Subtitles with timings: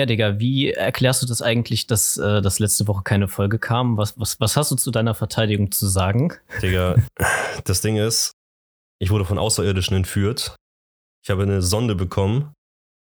[0.00, 3.98] Ja, Digga, wie erklärst du das eigentlich, dass, äh, dass letzte Woche keine Folge kam?
[3.98, 6.32] Was, was, was hast du zu deiner Verteidigung zu sagen?
[6.62, 6.94] Digga,
[7.64, 8.32] das Ding ist,
[8.98, 10.56] ich wurde von Außerirdischen entführt.
[11.22, 12.54] Ich habe eine Sonde bekommen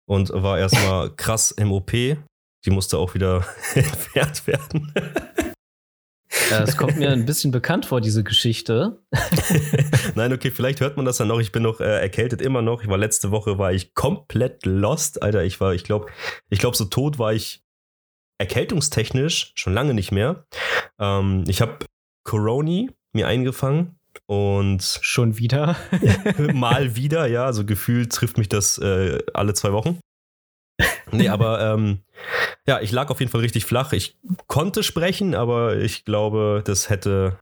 [0.09, 1.93] und war erstmal krass im OP.
[1.93, 4.93] Die musste auch wieder entfernt werden.
[6.51, 9.03] Es kommt mir ein bisschen bekannt vor, diese Geschichte.
[10.15, 11.41] Nein, okay, vielleicht hört man das ja noch.
[11.41, 12.83] Ich bin noch äh, erkältet immer noch.
[12.83, 15.45] Ich war letzte Woche war ich komplett lost, Alter.
[15.45, 16.07] Ich war, ich glaube,
[16.49, 17.63] ich glaube, so tot war ich
[18.39, 20.47] erkältungstechnisch schon lange nicht mehr.
[20.99, 21.79] Ähm, ich habe
[22.25, 25.77] Coroni mir eingefangen und schon wieder
[26.55, 27.45] mal wieder, ja.
[27.45, 30.01] Also gefühlt trifft mich das äh, alle zwei Wochen.
[31.13, 32.01] Nee, aber ähm,
[32.67, 33.93] ja, ich lag auf jeden Fall richtig flach.
[33.93, 37.39] Ich konnte sprechen, aber ich glaube, das hätte,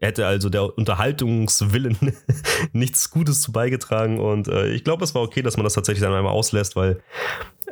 [0.00, 1.96] hätte also der Unterhaltungswillen
[2.72, 4.18] nichts Gutes zu beigetragen.
[4.18, 7.02] Und äh, ich glaube, es war okay, dass man das tatsächlich dann einmal auslässt, weil,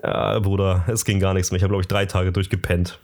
[0.02, 1.56] äh, Bruder, es ging gar nichts mehr.
[1.56, 3.00] Ich habe, glaube ich, drei Tage durchgepennt.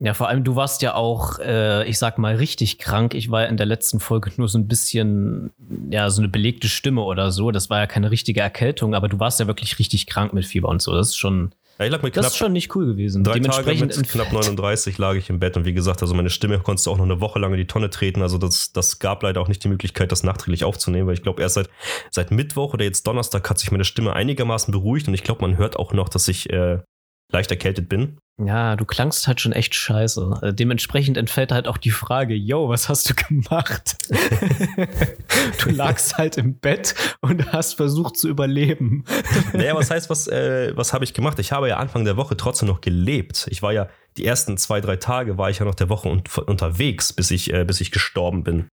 [0.00, 3.14] Ja, vor allem du warst ja auch, äh, ich sag mal, richtig krank.
[3.14, 5.50] Ich war in der letzten Folge nur so ein bisschen,
[5.90, 7.50] ja, so eine belegte Stimme oder so.
[7.50, 10.68] Das war ja keine richtige Erkältung, aber du warst ja wirklich richtig krank mit Fieber
[10.68, 10.94] und so.
[10.94, 13.22] Das ist schon, ja, ich lag mit das ist schon nicht cool gewesen.
[13.22, 16.58] Drei Tage mit knapp 39 lag ich im Bett und wie gesagt, also meine Stimme
[16.58, 18.20] konntest du auch noch eine Woche lang in die Tonne treten.
[18.20, 21.40] Also das, das gab leider auch nicht die Möglichkeit, das nachträglich aufzunehmen, weil ich glaube,
[21.40, 21.70] erst seit,
[22.10, 25.56] seit Mittwoch oder jetzt Donnerstag hat sich meine Stimme einigermaßen beruhigt und ich glaube, man
[25.56, 26.78] hört auch noch, dass ich äh,
[27.32, 28.18] leicht erkältet bin.
[28.40, 30.40] Ja, du klangst halt schon echt scheiße.
[30.42, 33.96] Äh, dementsprechend entfällt halt auch die Frage, yo, was hast du gemacht?
[35.62, 39.04] du lagst halt im Bett und hast versucht zu überleben.
[39.52, 41.40] naja, was heißt, was, äh, was habe ich gemacht?
[41.40, 43.48] Ich habe ja Anfang der Woche trotzdem noch gelebt.
[43.50, 46.22] Ich war ja, die ersten zwei, drei Tage war ich ja noch der Woche un
[46.46, 48.68] unterwegs, bis ich, äh, bis ich gestorben bin.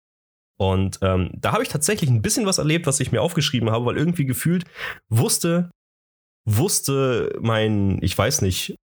[0.59, 3.87] Und ähm, da habe ich tatsächlich ein bisschen was erlebt, was ich mir aufgeschrieben habe,
[3.87, 4.65] weil irgendwie gefühlt
[5.09, 5.71] wusste,
[6.45, 8.77] wusste mein, ich weiß nicht,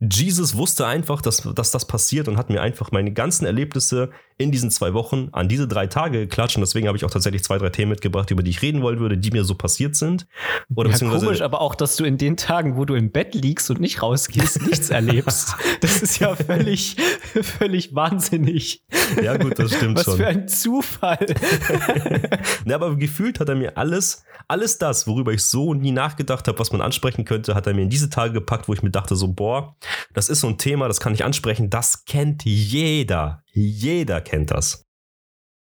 [0.00, 4.10] Jesus wusste einfach, dass, dass das passiert und hat mir einfach meine ganzen Erlebnisse
[4.42, 6.56] in diesen zwei Wochen an diese drei Tage geklatscht.
[6.56, 8.98] Und deswegen habe ich auch tatsächlich zwei, drei Themen mitgebracht, über die ich reden wollen
[9.00, 10.26] würde, die mir so passiert sind.
[10.74, 13.70] Oder ja, komisch, aber auch, dass du in den Tagen, wo du im Bett liegst
[13.70, 15.54] und nicht rausgehst, nichts erlebst.
[15.80, 16.96] Das ist ja völlig,
[17.42, 18.82] völlig wahnsinnig.
[19.22, 20.14] Ja, gut, das stimmt Was schon.
[20.14, 21.26] Was für ein Zufall.
[22.66, 26.58] ja, aber gefühlt hat er mir alles, alles das, worüber ich so nie nachgedacht habe,
[26.58, 29.16] was man ansprechen könnte, hat er mir in diese Tage gepackt, wo ich mir dachte,
[29.16, 29.76] so, boah,
[30.14, 33.41] das ist so ein Thema, das kann ich ansprechen, das kennt jeder.
[33.52, 34.84] Jeder kennt das.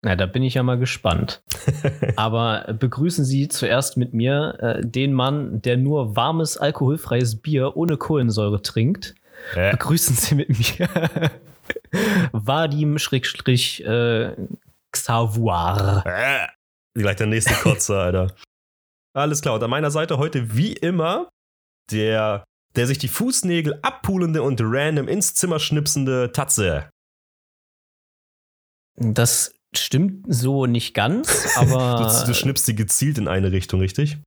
[0.02, 1.44] Na, da bin ich ja mal gespannt.
[2.16, 7.98] Aber begrüßen Sie zuerst mit mir äh, den Mann, der nur warmes, alkoholfreies Bier ohne
[7.98, 9.16] Kohlensäure trinkt.
[9.56, 9.72] Äh.
[9.72, 10.90] Begrüßen Sie mit mir
[12.32, 14.36] Vadim Schrägstrich äh,
[14.92, 16.04] Xavoir.
[16.06, 16.48] Äh.
[16.94, 18.34] Gleich der nächste Kotzer, Alter.
[19.14, 21.30] Alles klar, und an meiner Seite heute wie immer
[21.92, 22.44] der
[22.76, 26.90] der sich die Fußnägel abpulende und random ins Zimmer schnipsende Tatze.
[29.00, 32.22] Das stimmt so nicht ganz, aber.
[32.22, 34.18] du, du schnippst sie gezielt in eine Richtung, richtig?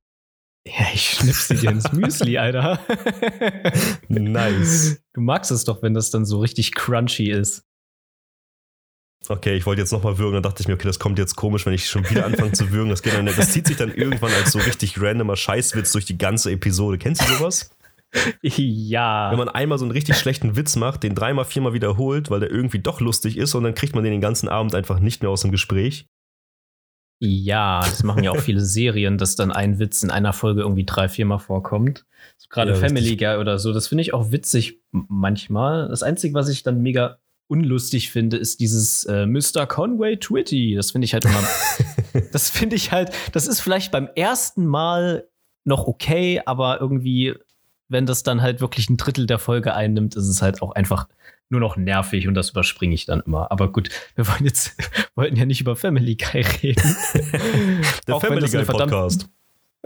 [0.65, 2.79] Ja, ich schnipse dir ins Müsli, Alter.
[4.07, 5.01] nice.
[5.13, 7.63] Du magst es doch, wenn das dann so richtig crunchy ist.
[9.29, 11.65] Okay, ich wollte jetzt nochmal würgen, dann dachte ich mir, okay, das kommt jetzt komisch,
[11.65, 12.89] wenn ich schon wieder anfange zu würgen.
[12.89, 16.17] Das, geht dann, das zieht sich dann irgendwann als so richtig randomer Scheißwitz durch die
[16.17, 16.97] ganze Episode.
[16.97, 17.72] Kennst du sowas?
[18.41, 19.31] Ja.
[19.31, 22.51] Wenn man einmal so einen richtig schlechten Witz macht, den dreimal, viermal wiederholt, weil der
[22.51, 25.31] irgendwie doch lustig ist und dann kriegt man den den ganzen Abend einfach nicht mehr
[25.31, 26.07] aus dem Gespräch.
[27.19, 30.85] Ja, das machen ja auch viele Serien, dass dann ein Witz in einer Folge irgendwie
[30.85, 32.05] drei, viermal vorkommt.
[32.37, 33.71] So Gerade ja, Family Guy oder so.
[33.71, 35.87] Das finde ich auch witzig manchmal.
[35.87, 39.65] Das Einzige, was ich dann mega unlustig finde, ist dieses äh, Mr.
[39.67, 40.75] Conway Twitty.
[40.75, 41.43] Das finde ich halt immer.
[42.31, 45.27] das finde ich halt, das ist vielleicht beim ersten Mal
[45.63, 47.35] noch okay, aber irgendwie
[47.93, 51.07] wenn das dann halt wirklich ein Drittel der Folge einnimmt, ist es halt auch einfach
[51.49, 53.51] nur noch nervig und das überspringe ich dann immer.
[53.51, 54.75] Aber gut, wir wollen jetzt,
[55.15, 56.95] wollten ja nicht über Family Guy reden.
[58.07, 59.29] der Family Guy Podcast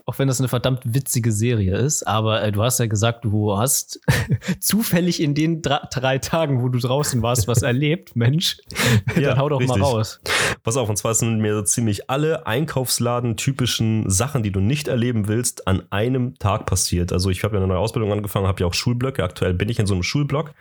[0.05, 3.57] auch wenn das eine verdammt witzige Serie ist, aber äh, du hast ja gesagt, du
[3.57, 3.99] hast
[4.59, 8.57] zufällig in den drei Tagen, wo du draußen warst, was erlebt, Mensch.
[9.15, 9.77] Ja, dann hau doch richtig.
[9.77, 10.19] mal raus.
[10.63, 15.27] Pass auf, und zwar sind mir so ziemlich alle Einkaufsladen-typischen Sachen, die du nicht erleben
[15.27, 17.11] willst, an einem Tag passiert.
[17.11, 19.23] Also ich habe ja eine neue Ausbildung angefangen, habe ja auch Schulblöcke.
[19.23, 20.53] Aktuell bin ich in so einem Schulblock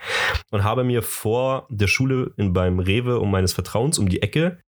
[0.51, 4.59] und habe mir vor der Schule in, beim Rewe um meines Vertrauens um die Ecke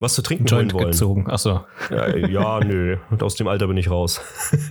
[0.00, 0.92] was zu trinken Joint holen wollen.
[0.92, 1.64] gezogen, achso.
[1.90, 4.20] Ja, ja, nö, und aus dem Alter bin ich raus.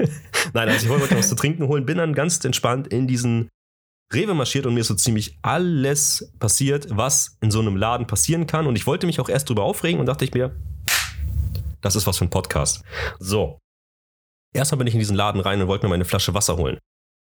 [0.54, 3.50] Nein, also ich wollte was zu trinken holen, bin dann ganz entspannt in diesen
[4.14, 8.46] Rewe marschiert und mir ist so ziemlich alles passiert, was in so einem Laden passieren
[8.46, 8.68] kann.
[8.68, 10.56] Und ich wollte mich auch erst drüber aufregen und dachte ich mir,
[11.82, 12.84] das ist was für ein Podcast.
[13.20, 13.60] So.
[14.56, 16.78] Erstmal bin ich in diesen Laden rein und wollte mir meine Flasche Wasser holen.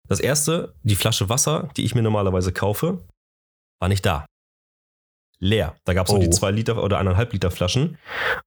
[0.07, 3.03] Das erste, die Flasche Wasser, die ich mir normalerweise kaufe,
[3.81, 4.25] war nicht da.
[5.39, 5.75] Leer.
[5.85, 6.17] Da gab es oh.
[6.17, 7.97] nur die zwei Liter oder eineinhalb Liter Flaschen.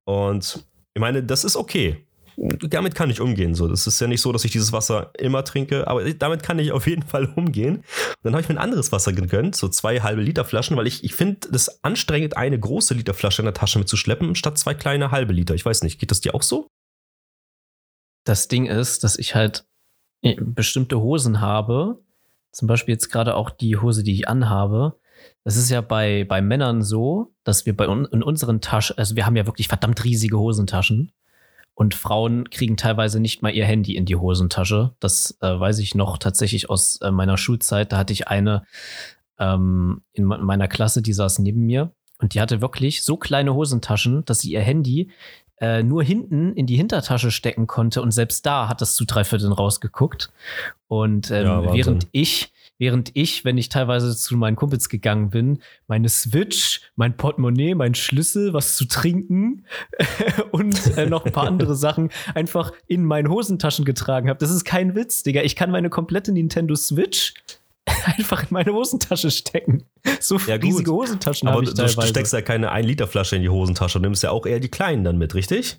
[0.04, 0.64] Und
[0.94, 2.04] ich meine, das ist okay
[2.38, 3.54] damit kann ich umgehen.
[3.54, 6.58] So, das ist ja nicht so, dass ich dieses Wasser immer trinke, aber damit kann
[6.58, 7.82] ich auf jeden Fall umgehen.
[8.22, 11.02] Dann habe ich mir ein anderes Wasser gegönnt, so zwei halbe Liter Flaschen, weil ich,
[11.04, 15.10] ich finde es anstrengend, eine große Liter Flasche in der Tasche mitzuschleppen, statt zwei kleine
[15.10, 15.54] halbe Liter.
[15.54, 16.68] Ich weiß nicht, geht das dir auch so?
[18.24, 19.66] Das Ding ist, dass ich halt
[20.22, 21.98] äh, bestimmte Hosen habe,
[22.52, 24.98] zum Beispiel jetzt gerade auch die Hose, die ich anhabe.
[25.44, 29.26] Das ist ja bei, bei Männern so, dass wir bei in unseren Taschen, also wir
[29.26, 31.12] haben ja wirklich verdammt riesige Hosentaschen.
[31.74, 34.94] Und Frauen kriegen teilweise nicht mal ihr Handy in die Hosentasche.
[34.98, 37.92] Das äh, weiß ich noch tatsächlich aus äh, meiner Schulzeit.
[37.92, 38.64] Da hatte ich eine
[39.38, 41.92] ähm, in meiner Klasse, die saß neben mir.
[42.20, 45.10] Und die hatte wirklich so kleine Hosentaschen, dass sie ihr Handy
[45.60, 48.02] äh, nur hinten in die Hintertasche stecken konnte.
[48.02, 50.30] Und selbst da hat das zu drei Vierteln rausgeguckt.
[50.88, 55.60] Und ähm, ja, während ich während ich, wenn ich teilweise zu meinen Kumpels gegangen bin,
[55.86, 59.66] meine Switch, mein Portemonnaie, mein Schlüssel, was zu trinken
[60.52, 64.38] und äh, noch ein paar andere Sachen einfach in meinen Hosentaschen getragen habe.
[64.38, 65.42] Das ist kein Witz, Digga.
[65.42, 67.34] Ich kann meine komplette Nintendo Switch
[68.04, 69.84] einfach in meine Hosentasche stecken.
[70.20, 71.96] So ja, riesige Hosentaschen habe ich teilweise.
[71.96, 74.60] Du steckst ja keine 1 Liter Flasche in die Hosentasche, du nimmst ja auch eher
[74.60, 75.78] die kleinen dann mit, richtig?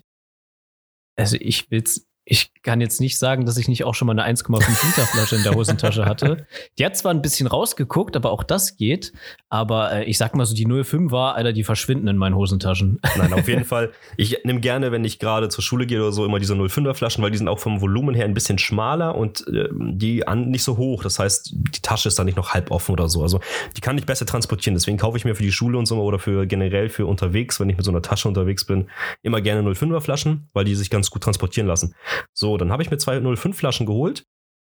[1.16, 4.36] Also ich will's ich kann jetzt nicht sagen, dass ich nicht auch schon mal eine
[4.36, 6.46] 1,5 Liter Flasche in der Hosentasche hatte.
[6.78, 9.12] Die hat zwar ein bisschen rausgeguckt, aber auch das geht.
[9.48, 13.00] Aber äh, ich sag mal so, die 05 war, Alter, die verschwinden in meinen Hosentaschen.
[13.16, 13.90] Nein, auf jeden Fall.
[14.16, 17.24] Ich nehme gerne, wenn ich gerade zur Schule gehe oder so, immer diese 05er Flaschen,
[17.24, 20.62] weil die sind auch vom Volumen her ein bisschen schmaler und äh, die an, nicht
[20.62, 21.02] so hoch.
[21.02, 23.22] Das heißt, die Tasche ist dann nicht noch halb offen oder so.
[23.22, 23.40] Also
[23.76, 24.76] die kann ich besser transportieren.
[24.76, 27.68] Deswegen kaufe ich mir für die Schule und so oder für generell für unterwegs, wenn
[27.70, 28.88] ich mit so einer Tasche unterwegs bin,
[29.22, 31.96] immer gerne 05er Flaschen, weil die sich ganz gut transportieren lassen.
[32.32, 34.24] So, dann habe ich mir zwei 05 Flaschen geholt,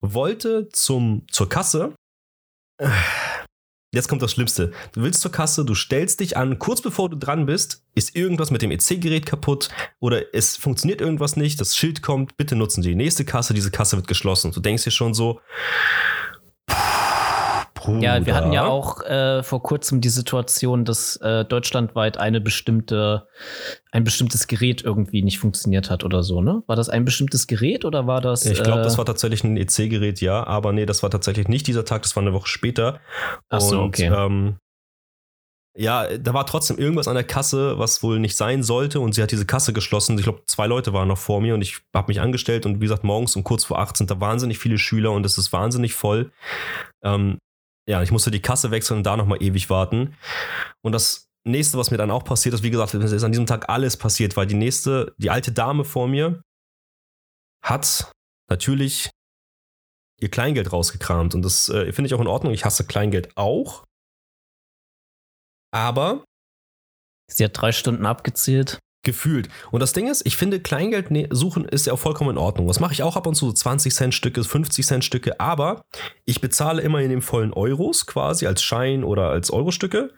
[0.00, 1.94] wollte zum, zur Kasse.
[3.92, 4.72] Jetzt kommt das Schlimmste.
[4.92, 8.52] Du willst zur Kasse, du stellst dich an, kurz bevor du dran bist, ist irgendwas
[8.52, 12.90] mit dem EC-Gerät kaputt oder es funktioniert irgendwas nicht, das Schild kommt, bitte nutzen Sie
[12.90, 14.52] die nächste Kasse, diese Kasse wird geschlossen.
[14.52, 15.40] Du denkst dir schon so,
[17.94, 18.02] Bruder.
[18.02, 23.26] Ja, wir hatten ja auch äh, vor kurzem die Situation, dass äh, deutschlandweit eine bestimmte,
[23.92, 26.62] ein bestimmtes Gerät irgendwie nicht funktioniert hat oder so, ne?
[26.66, 28.46] War das ein bestimmtes Gerät oder war das?
[28.46, 31.66] Ich glaube, äh, das war tatsächlich ein EC-Gerät, ja, aber nee, das war tatsächlich nicht
[31.66, 33.00] dieser Tag, das war eine Woche später.
[33.48, 34.06] Ach so, Und, okay.
[34.06, 34.56] Ähm,
[35.76, 39.22] ja, da war trotzdem irgendwas an der Kasse, was wohl nicht sein sollte und sie
[39.22, 40.19] hat diese Kasse geschlossen.
[40.19, 42.84] Ich glaube, zwei Leute waren noch vor mir und ich habe mich angestellt und wie
[42.84, 45.94] gesagt, morgens um kurz vor acht sind da wahnsinnig viele Schüler und es ist wahnsinnig
[45.94, 46.32] voll.
[47.04, 47.38] Ähm,
[47.90, 50.16] ja, ich musste die Kasse wechseln und da nochmal ewig warten.
[50.82, 53.69] Und das nächste, was mir dann auch passiert ist, wie gesagt, ist an diesem Tag
[53.69, 56.40] alles passiert, weil die nächste, die alte Dame vor mir
[57.62, 58.12] hat
[58.48, 59.10] natürlich
[60.20, 61.34] ihr Kleingeld rausgekramt.
[61.34, 62.52] Und das äh, finde ich auch in Ordnung.
[62.52, 63.84] Ich hasse Kleingeld auch.
[65.72, 66.25] Aber.
[67.28, 68.78] Sie hat drei Stunden abgezählt.
[69.02, 69.49] Gefühlt.
[69.70, 72.67] Und das Ding ist, ich finde, Kleingeld ne, suchen ist ja auch vollkommen in Ordnung.
[72.67, 75.82] Das mache ich auch ab und zu, so 20 Cent Stücke, 50 Cent Stücke, aber
[76.26, 80.12] ich bezahle immer in den vollen Euros quasi als Schein oder als Eurostücke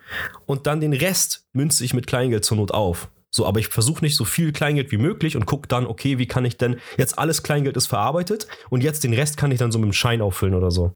[0.45, 3.09] und dann den Rest münze ich mit Kleingeld zur Not auf.
[3.31, 6.27] So, aber ich versuche nicht so viel Kleingeld wie möglich und gucke dann, okay, wie
[6.27, 9.71] kann ich denn jetzt alles Kleingeld ist verarbeitet und jetzt den Rest kann ich dann
[9.71, 10.93] so mit dem Schein auffüllen oder so.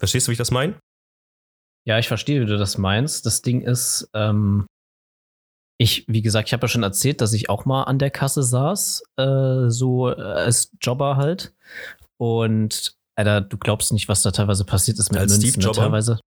[0.00, 0.74] Verstehst du, wie ich das meine?
[1.86, 3.24] Ja, ich verstehe, wie du das meinst.
[3.24, 4.66] Das Ding ist, ähm,
[5.80, 8.42] ich, wie gesagt, ich habe ja schon erzählt, dass ich auch mal an der Kasse
[8.42, 11.54] saß, äh, so äh, als Jobber halt.
[12.18, 15.62] Und Alter, du glaubst nicht, was da teilweise passiert ist mit als Münzen.
[15.62, 15.72] Ne?
[15.72, 16.20] Teilweise,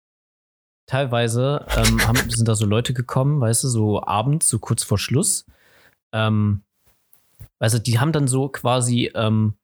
[0.86, 4.98] teilweise ähm, haben, sind da so Leute gekommen, weißt du, so abends, so kurz vor
[4.98, 5.46] Schluss.
[6.14, 6.64] Ähm,
[7.60, 9.56] also die haben dann so quasi ähm,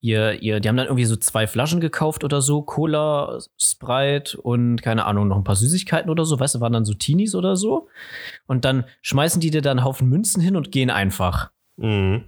[0.00, 4.82] ihr, ihr, die haben dann irgendwie so zwei Flaschen gekauft oder so, Cola, Sprite und
[4.82, 7.56] keine Ahnung, noch ein paar Süßigkeiten oder so, weißt du, waren dann so Teenies oder
[7.56, 7.88] so.
[8.46, 11.50] Und dann schmeißen die dir dann einen Haufen Münzen hin und gehen einfach.
[11.76, 12.24] Mhm.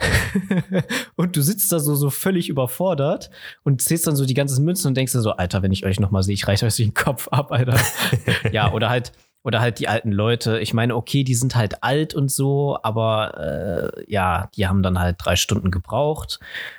[1.17, 3.31] und du sitzt da so, so völlig überfordert
[3.65, 6.01] und zählst dann so die ganzen Münzen und denkst dir so, Alter, wenn ich euch
[6.01, 7.79] nochmal sehe, ich reiche euch den Kopf ab, Alter.
[8.53, 9.13] ja, oder halt,
[9.45, 10.61] oder halt die alten Leute.
[10.61, 14.99] Ich meine, okay, die sind halt alt und so, aber äh, ja, die haben dann
[14.99, 16.39] halt drei Stunden gebraucht.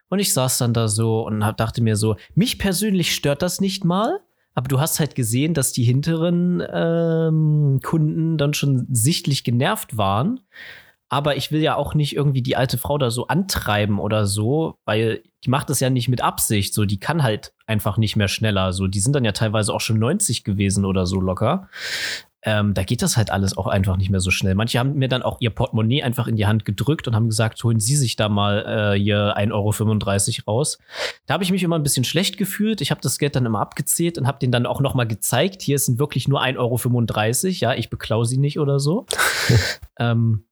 [0.10, 3.84] Und ich saß dann da so und dachte mir so, mich persönlich stört das nicht
[3.84, 4.20] mal.
[4.56, 10.42] Aber du hast halt gesehen, dass die hinteren ähm, Kunden dann schon sichtlich genervt waren.
[11.10, 14.80] Aber ich will ja auch nicht irgendwie die alte Frau da so antreiben oder so,
[14.86, 16.74] weil die macht das ja nicht mit Absicht.
[16.74, 18.74] So, die kann halt einfach nicht mehr schneller.
[18.74, 21.70] So, die sind dann ja teilweise auch schon 90 gewesen oder so locker.
[22.46, 24.54] Ähm, da geht das halt alles auch einfach nicht mehr so schnell.
[24.54, 27.64] Manche haben mir dann auch ihr Portemonnaie einfach in die Hand gedrückt und haben gesagt,
[27.64, 30.78] holen Sie sich da mal äh, hier 1,35 Euro raus.
[31.26, 32.82] Da habe ich mich immer ein bisschen schlecht gefühlt.
[32.82, 35.62] Ich habe das Geld dann immer abgezählt und habe den dann auch noch mal gezeigt.
[35.62, 37.54] Hier sind wirklich nur 1,35 Euro.
[37.60, 39.06] Ja, ich beklau sie nicht oder so.
[39.98, 40.44] ähm,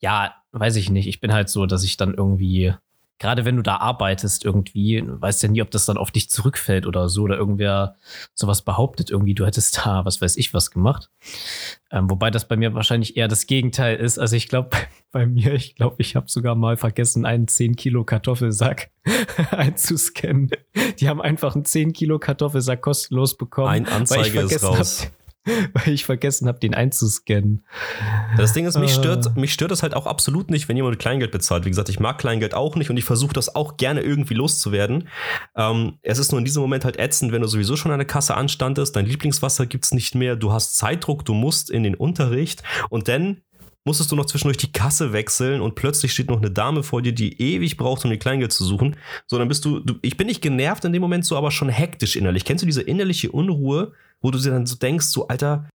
[0.00, 1.06] ja, weiß ich nicht.
[1.06, 2.74] Ich bin halt so, dass ich dann irgendwie
[3.18, 6.86] gerade wenn du da arbeitest irgendwie, weißt ja nie, ob das dann auf dich zurückfällt
[6.86, 7.96] oder so, oder irgendwer
[8.34, 11.10] sowas behauptet, irgendwie, du hättest da, was weiß ich, was gemacht.
[11.90, 14.18] Ähm, wobei das bei mir wahrscheinlich eher das Gegenteil ist.
[14.18, 14.70] Also ich glaube,
[15.12, 18.90] bei mir, ich glaube, ich habe sogar mal vergessen, einen 10 Kilo Kartoffelsack
[19.50, 20.50] einzuscannen.
[20.98, 23.68] Die haben einfach einen 10 Kilo Kartoffelsack kostenlos bekommen.
[23.68, 25.04] Ein Anzeige ist raus.
[25.04, 25.23] Hab,
[25.72, 27.64] weil ich vergessen habe, den einzuscannen.
[28.36, 29.32] Das Ding ist, mich stört, ah.
[29.36, 31.64] mich stört das halt auch absolut nicht, wenn jemand Kleingeld bezahlt.
[31.64, 35.08] Wie gesagt, ich mag Kleingeld auch nicht und ich versuche das auch gerne irgendwie loszuwerden.
[35.56, 38.06] Ähm, es ist nur in diesem Moment halt ätzend, wenn du sowieso schon an der
[38.06, 41.94] Kasse anstandest, dein Lieblingswasser gibt es nicht mehr, du hast Zeitdruck, du musst in den
[41.94, 43.42] Unterricht und dann
[43.86, 47.12] musstest du noch zwischendurch die Kasse wechseln und plötzlich steht noch eine Dame vor dir,
[47.12, 48.96] die ewig braucht, um die Kleingeld zu suchen.
[49.26, 51.68] So, dann bist du, du, ich bin nicht genervt in dem Moment so, aber schon
[51.68, 52.44] hektisch innerlich.
[52.44, 55.68] Kennst du diese innerliche Unruhe, wo du dir dann so denkst, so, Alter,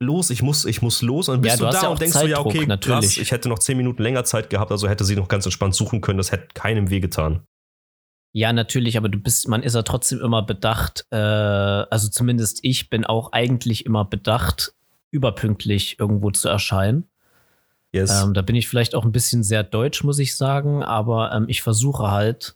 [0.00, 1.28] los, ich muss, ich muss los.
[1.28, 3.00] Und dann bist ja, du, du da ja und denkst Zeitdruck, so, ja, okay, natürlich.
[3.00, 5.74] krass, ich hätte noch zehn Minuten länger Zeit gehabt, also hätte sie noch ganz entspannt
[5.74, 7.42] suchen können, das hätte keinem wehgetan.
[8.32, 12.90] Ja, natürlich, aber du bist, man ist ja trotzdem immer bedacht, äh, also zumindest ich
[12.90, 14.74] bin auch eigentlich immer bedacht,
[15.10, 17.08] überpünktlich irgendwo zu erscheinen.
[17.96, 18.22] Yes.
[18.22, 21.46] Ähm, da bin ich vielleicht auch ein bisschen sehr deutsch, muss ich sagen, aber ähm,
[21.48, 22.54] ich versuche halt,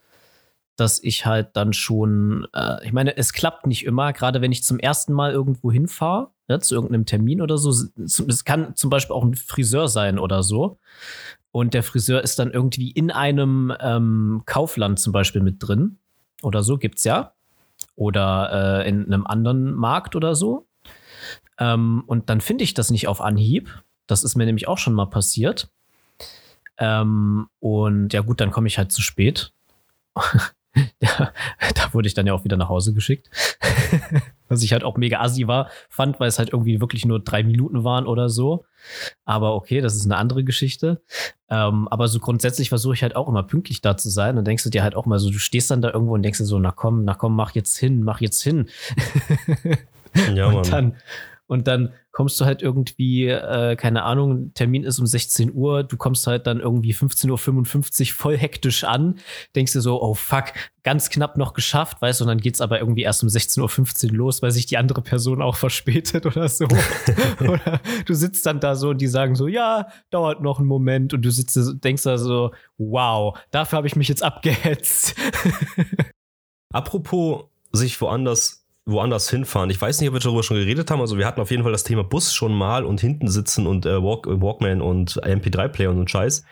[0.77, 4.65] dass ich halt dann schon, äh, ich meine, es klappt nicht immer, gerade wenn ich
[4.65, 7.71] zum ersten Mal irgendwo hinfahre, ja, zu irgendeinem Termin oder so.
[7.99, 10.79] Es kann zum Beispiel auch ein Friseur sein oder so.
[11.53, 15.99] Und der Friseur ist dann irgendwie in einem ähm, Kaufland zum Beispiel mit drin
[16.43, 17.35] oder so, gibt's ja.
[17.97, 20.67] Oder äh, in einem anderen Markt oder so.
[21.59, 23.83] Ähm, und dann finde ich das nicht auf Anhieb.
[24.11, 25.71] Das ist mir nämlich auch schon mal passiert.
[26.79, 29.52] Ähm, und ja, gut, dann komme ich halt zu spät.
[31.00, 31.33] ja,
[31.75, 33.31] da wurde ich dann ja auch wieder nach Hause geschickt.
[34.49, 37.45] Was ich halt auch mega assi war, fand, weil es halt irgendwie wirklich nur drei
[37.45, 38.64] Minuten waren oder so.
[39.25, 41.02] Aber okay, das ist eine andere Geschichte.
[41.49, 44.38] Ähm, aber so grundsätzlich versuche ich halt auch immer pünktlich da zu sein.
[44.38, 46.38] Und denkst du dir halt auch mal so, du stehst dann da irgendwo und denkst
[46.38, 48.69] dir so, na komm, na komm, mach jetzt hin, mach jetzt hin.
[50.35, 50.71] ja, und Mann.
[50.71, 50.97] dann
[51.47, 55.97] und dann kommst du halt irgendwie, äh, keine Ahnung, Termin ist um 16 Uhr, du
[55.97, 59.19] kommst halt dann irgendwie 15.55 Uhr voll hektisch an,
[59.57, 62.79] denkst dir so, oh fuck, ganz knapp noch geschafft, weißt du, und dann geht's aber
[62.79, 66.67] irgendwie erst um 16.15 Uhr los, weil sich die andere Person auch verspätet oder so.
[67.41, 71.15] oder du sitzt dann da so und die sagen so, ja, dauert noch einen Moment
[71.15, 75.15] und du sitzt, denkst da so, wow, dafür habe ich mich jetzt abgehetzt.
[76.71, 78.60] Apropos sich woanders
[78.91, 79.71] woanders hinfahren.
[79.71, 81.01] Ich weiß nicht, ob wir darüber schon geredet haben.
[81.01, 83.87] Also wir hatten auf jeden Fall das Thema Bus schon mal und hinten sitzen und
[83.87, 86.45] äh, Walk, Walkman und MP3-Player und so Scheiß.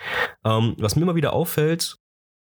[0.45, 1.99] Ähm, was mir immer wieder auffällt,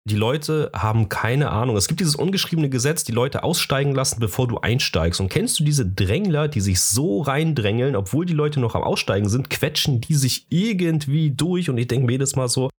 [0.06, 1.76] die Leute haben keine Ahnung.
[1.78, 5.20] Es gibt dieses ungeschriebene Gesetz, die Leute aussteigen lassen, bevor du einsteigst.
[5.20, 9.30] Und kennst du diese Drängler, die sich so reindrängeln, obwohl die Leute noch am Aussteigen
[9.30, 11.70] sind, quetschen die sich irgendwie durch?
[11.70, 12.70] Und ich denke mir jedes Mal so,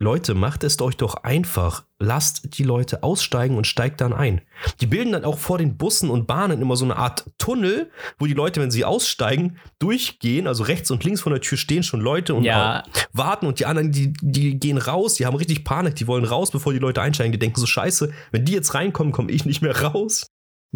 [0.00, 1.84] Leute, macht es euch doch einfach.
[2.00, 4.40] Lasst die Leute aussteigen und steigt dann ein.
[4.80, 8.26] Die bilden dann auch vor den Bussen und Bahnen immer so eine Art Tunnel, wo
[8.26, 10.48] die Leute, wenn sie aussteigen, durchgehen.
[10.48, 12.82] Also rechts und links von der Tür stehen schon Leute und ja.
[13.12, 16.50] warten und die anderen, die, die gehen raus, die haben richtig Panik, die wollen raus,
[16.50, 17.32] bevor die Leute einsteigen.
[17.32, 20.26] Die denken so, scheiße, wenn die jetzt reinkommen, komme ich nicht mehr raus.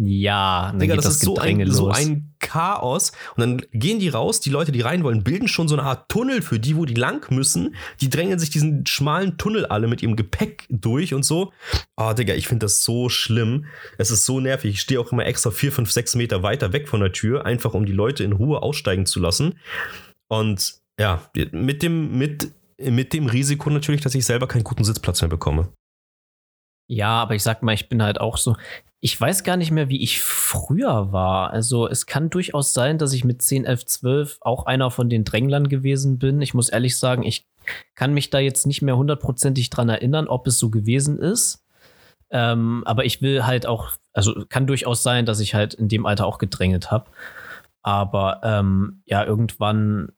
[0.01, 3.11] Ja, dann Digga, das, das ist so ein, so ein, Chaos.
[3.35, 6.07] Und dann gehen die raus, die Leute, die rein wollen, bilden schon so eine Art
[6.07, 7.75] Tunnel für die, wo die lang müssen.
[7.99, 11.51] Die drängen sich diesen schmalen Tunnel alle mit ihrem Gepäck durch und so.
[11.97, 13.65] Oh, Digga, ich finde das so schlimm.
[13.97, 14.73] Es ist so nervig.
[14.73, 17.73] Ich stehe auch immer extra vier, fünf, sechs Meter weiter weg von der Tür, einfach
[17.73, 19.59] um die Leute in Ruhe aussteigen zu lassen.
[20.29, 25.21] Und ja, mit dem, mit, mit dem Risiko natürlich, dass ich selber keinen guten Sitzplatz
[25.21, 25.73] mehr bekomme.
[26.91, 28.55] Ja, aber ich sag mal, ich bin halt auch so,
[28.99, 31.51] ich weiß gar nicht mehr, wie ich früher war.
[31.51, 35.23] Also es kann durchaus sein, dass ich mit 10, 11, 12 auch einer von den
[35.23, 36.41] Dränglern gewesen bin.
[36.41, 37.47] Ich muss ehrlich sagen, ich
[37.93, 41.63] kann mich da jetzt nicht mehr hundertprozentig dran erinnern, ob es so gewesen ist.
[42.31, 46.07] Ähm, aber ich will halt auch, also kann durchaus sein, dass ich halt in dem
[46.07, 47.11] Alter auch gedrängelt habe.
[47.83, 50.11] Aber ähm, ja, irgendwann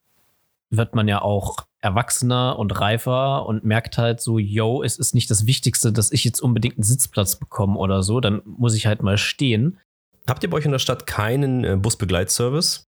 [0.70, 5.30] wird man ja auch erwachsener und reifer und merkt halt so, yo, es ist nicht
[5.30, 9.02] das Wichtigste, dass ich jetzt unbedingt einen Sitzplatz bekomme oder so, dann muss ich halt
[9.02, 9.80] mal stehen.
[10.28, 12.88] Habt ihr bei euch in der Stadt keinen äh, Busbegleitservice?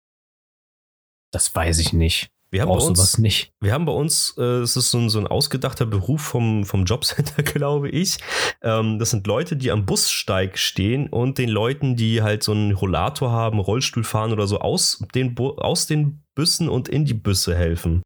[1.32, 2.30] Das weiß ich nicht.
[2.54, 3.54] Wir haben bei uns, nicht.
[3.62, 6.84] Wir haben bei uns, äh, es ist so ein, so ein ausgedachter Beruf vom, vom
[6.84, 8.18] Jobcenter, glaube ich.
[8.62, 12.74] Ähm, das sind Leute, die am Bussteig stehen und den Leuten, die halt so einen
[12.74, 17.56] Rollator haben, Rollstuhl fahren oder so, aus den, aus den Büssen und in die Büsse
[17.56, 18.02] helfen.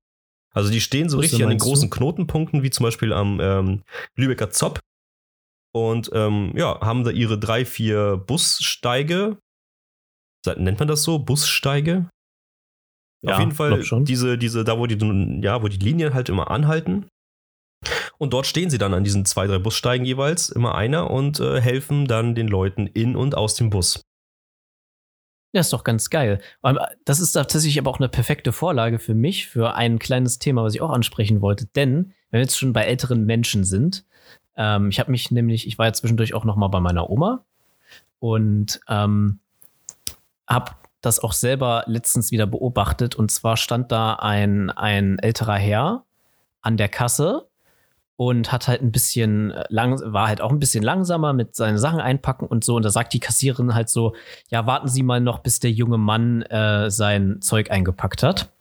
[0.55, 1.95] Also die stehen so richtig an den großen du?
[1.95, 3.83] Knotenpunkten, wie zum Beispiel am ähm,
[4.15, 4.79] Lübecker Zopp.
[5.73, 9.37] Und ähm, ja, haben da ihre drei, vier Bussteige.
[10.55, 11.19] Nennt man das so?
[11.19, 12.09] Bussteige?
[13.21, 16.49] Ja, Auf jeden Fall diese, diese, da wo die, ja, wo die Linien halt immer
[16.49, 17.07] anhalten.
[18.17, 21.59] Und dort stehen sie dann an diesen zwei, drei Bussteigen jeweils, immer einer, und äh,
[21.59, 24.01] helfen dann den Leuten in und aus dem Bus.
[25.55, 26.41] Ja, ist doch ganz geil.
[27.05, 30.75] Das ist tatsächlich aber auch eine perfekte Vorlage für mich, für ein kleines Thema, was
[30.75, 31.65] ich auch ansprechen wollte.
[31.67, 34.03] Denn, wenn wir jetzt schon bei älteren Menschen sind,
[34.57, 37.45] ähm, ich habe mich nämlich, ich war ja zwischendurch auch noch mal bei meiner Oma
[38.19, 39.39] und ähm,
[40.45, 43.15] habe das auch selber letztens wieder beobachtet.
[43.15, 46.03] Und zwar stand da ein, ein älterer Herr
[46.59, 47.47] an der Kasse
[48.17, 51.99] und hat halt ein bisschen lang, war halt auch ein bisschen langsamer mit seinen Sachen
[51.99, 52.75] einpacken und so.
[52.75, 54.15] Und da sagt die Kassiererin halt so:
[54.49, 58.51] Ja, warten Sie mal noch, bis der junge Mann äh, sein Zeug eingepackt hat.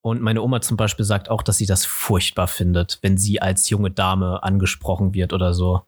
[0.00, 3.68] Und meine Oma zum Beispiel sagt auch, dass sie das furchtbar findet, wenn sie als
[3.68, 5.82] junge Dame angesprochen wird oder so.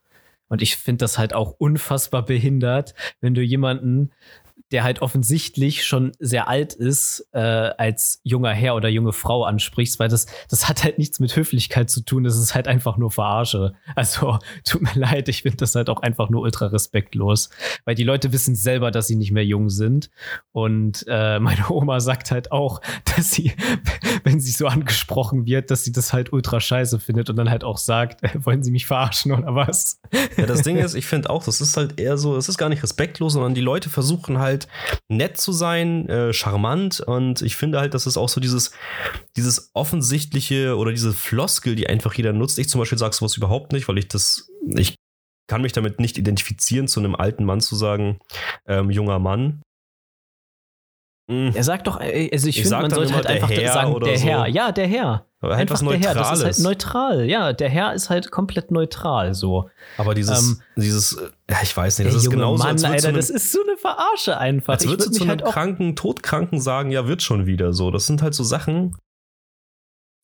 [0.48, 4.10] Und ich finde das halt auch unfassbar behindert, wenn du jemanden
[4.72, 9.98] der halt offensichtlich schon sehr alt ist, äh, als junger Herr oder junge Frau ansprichst,
[9.98, 13.10] weil das, das hat halt nichts mit Höflichkeit zu tun, das ist halt einfach nur
[13.10, 13.74] Verarsche.
[13.96, 17.50] Also tut mir leid, ich finde das halt auch einfach nur ultra respektlos,
[17.84, 20.10] weil die Leute wissen selber, dass sie nicht mehr jung sind.
[20.52, 22.80] Und äh, meine Oma sagt halt auch,
[23.16, 23.52] dass sie,
[24.24, 27.64] wenn sie so angesprochen wird, dass sie das halt ultra scheiße findet und dann halt
[27.64, 30.00] auch sagt, äh, wollen sie mich verarschen oder was?
[30.36, 32.68] Ja, das Ding ist, ich finde auch, das ist halt eher so, es ist gar
[32.68, 37.56] nicht respektlos, sondern die Leute versuchen halt, halt nett zu sein, äh, charmant und ich
[37.56, 38.72] finde halt, dass es auch so dieses,
[39.36, 42.58] dieses offensichtliche oder diese Floskel, die einfach jeder nutzt.
[42.58, 44.96] Ich zum Beispiel sage sowas überhaupt nicht, weil ich das, ich
[45.48, 48.18] kann mich damit nicht identifizieren, zu einem alten Mann zu sagen,
[48.66, 49.62] ähm, junger Mann.
[51.30, 51.52] Hm.
[51.54, 54.24] Er sagt doch, äh, also ich, ich finde, man sollte halt einfach sagen, der so.
[54.24, 54.46] Herr.
[54.46, 55.26] Ja, der Herr.
[55.42, 56.14] Aber halt einfach der Herr.
[56.14, 57.24] Das ist halt neutral.
[57.24, 59.70] Ja, der Herr ist halt komplett neutral so.
[59.96, 61.16] Aber dieses, ähm, dieses,
[61.48, 62.62] ja, ich weiß nicht, das ist genauso.
[62.62, 64.74] Mann, Alter, einem, das ist so eine Verarsche einfach.
[64.74, 67.90] Als würdest du zu einem halt kranken, todkranken sagen, ja, wird schon wieder so.
[67.90, 68.96] Das sind halt so Sachen.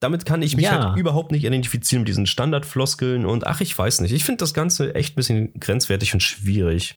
[0.00, 0.90] Damit kann ich mich ja.
[0.90, 4.12] halt überhaupt nicht identifizieren mit diesen Standardfloskeln und ach, ich weiß nicht.
[4.12, 6.96] Ich finde das Ganze echt ein bisschen grenzwertig und schwierig.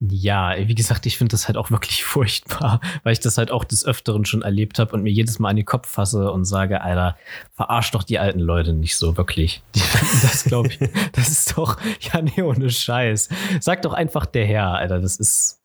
[0.00, 3.64] Ja, wie gesagt, ich finde das halt auch wirklich furchtbar, weil ich das halt auch
[3.64, 6.82] des Öfteren schon erlebt habe und mir jedes Mal an den Kopf fasse und sage,
[6.82, 7.16] Alter,
[7.54, 9.62] verarsch doch die alten Leute nicht so, wirklich.
[9.74, 9.80] Die
[10.22, 10.78] das, glaube ich,
[11.12, 13.30] das ist doch, ja, nee, ohne Scheiß.
[13.60, 15.62] Sag doch einfach der Herr, Alter, das ist.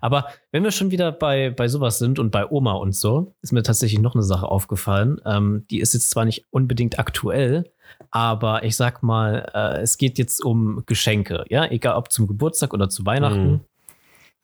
[0.00, 3.52] Aber wenn wir schon wieder bei, bei sowas sind und bei Oma und so, ist
[3.52, 5.20] mir tatsächlich noch eine Sache aufgefallen.
[5.26, 7.70] Ähm, die ist jetzt zwar nicht unbedingt aktuell,
[8.10, 12.72] aber ich sag mal, äh, es geht jetzt um Geschenke, ja, egal ob zum Geburtstag
[12.72, 13.50] oder zu Weihnachten.
[13.50, 13.60] Mhm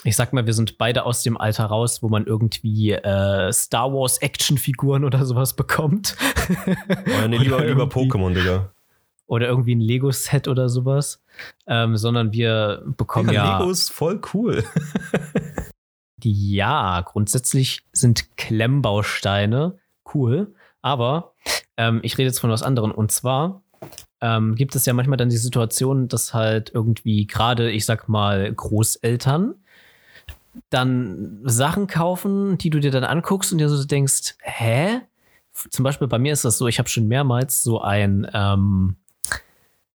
[0.04, 3.92] ich sag mal, wir sind beide aus dem Alter raus, wo man irgendwie äh, Star
[3.92, 6.16] Wars Actionfiguren oder sowas bekommt.
[6.50, 8.72] Oh, nee, lieber, lieber Pokémon, Digga.
[9.26, 11.22] Oder irgendwie ein Lego-Set oder sowas.
[11.66, 13.44] Ähm, sondern wir bekommen ja.
[13.44, 14.64] ja Lego ist voll cool.
[16.24, 19.78] ja, grundsätzlich sind Klemmbausteine
[20.12, 20.52] cool.
[20.82, 21.34] Aber
[21.76, 22.90] ähm, ich rede jetzt von was anderem.
[22.90, 23.62] Und zwar
[24.20, 28.52] ähm, gibt es ja manchmal dann die Situation, dass halt irgendwie gerade, ich sag mal,
[28.52, 29.54] Großeltern
[30.68, 35.01] dann Sachen kaufen, die du dir dann anguckst und dir so denkst, hä?
[35.53, 38.96] Zum Beispiel bei mir ist das so, ich habe schon mehrmals so ein ähm,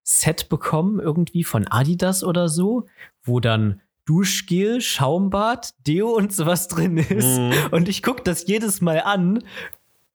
[0.02, 2.86] Set bekommen, irgendwie von Adidas oder so,
[3.22, 7.38] wo dann Duschgel, Schaumbad, Deo und sowas drin ist.
[7.38, 7.52] Mhm.
[7.72, 9.42] Und ich gucke das jedes Mal an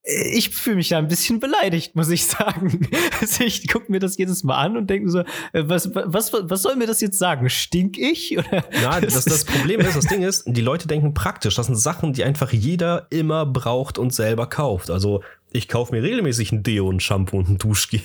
[0.04, 2.88] ich fühle mich da ein bisschen beleidigt, muss ich sagen.
[3.22, 6.62] Also ich gucke mir das jedes Mal an und denke so, äh, was, was, was
[6.64, 7.50] soll mir das jetzt sagen?
[7.50, 8.36] Stink ich?
[8.38, 8.64] Oder?
[8.82, 11.56] Nein, das, das Problem ist, das Ding ist, die Leute denken praktisch.
[11.56, 14.90] Das sind Sachen, die einfach jeder immer braucht und selber kauft.
[14.90, 18.02] Also ich kaufe mir regelmäßig ein Deo, ein Shampoo und ein Duschgel.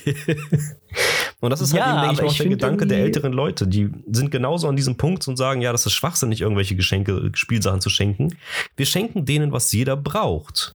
[1.40, 3.66] und das ist halt ja, eben, denke ich, auch der Gedanke der älteren Leute.
[3.66, 7.80] Die sind genauso an diesem Punkt und sagen, ja, das ist schwachsinnig, irgendwelche Geschenke, Spielsachen
[7.80, 8.36] zu schenken.
[8.76, 10.72] Wir schenken denen, was jeder braucht.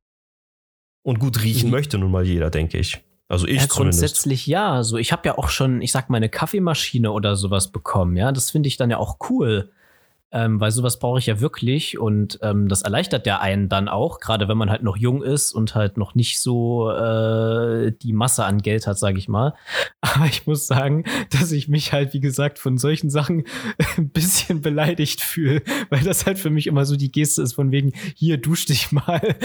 [1.04, 1.72] Und gut riechen mhm.
[1.72, 3.04] möchte nun mal jeder, denke ich.
[3.28, 4.02] Also ich ja, zumindest.
[4.02, 4.74] Grundsätzlich ja.
[4.74, 8.18] Also ich habe ja auch schon, ich sag mal, eine Kaffeemaschine oder sowas bekommen.
[8.18, 9.72] Ja, das finde ich dann ja auch cool.
[10.32, 14.20] Ähm, weil sowas brauche ich ja wirklich und ähm, das erleichtert ja einen dann auch,
[14.20, 18.46] gerade wenn man halt noch jung ist und halt noch nicht so äh, die Masse
[18.46, 19.54] an Geld hat, sage ich mal.
[20.02, 23.44] Aber ich muss sagen, dass ich mich halt, wie gesagt, von solchen Sachen
[23.98, 27.72] ein bisschen beleidigt fühle, weil das halt für mich immer so die Geste ist von
[27.72, 29.22] wegen, hier dusch dich mal.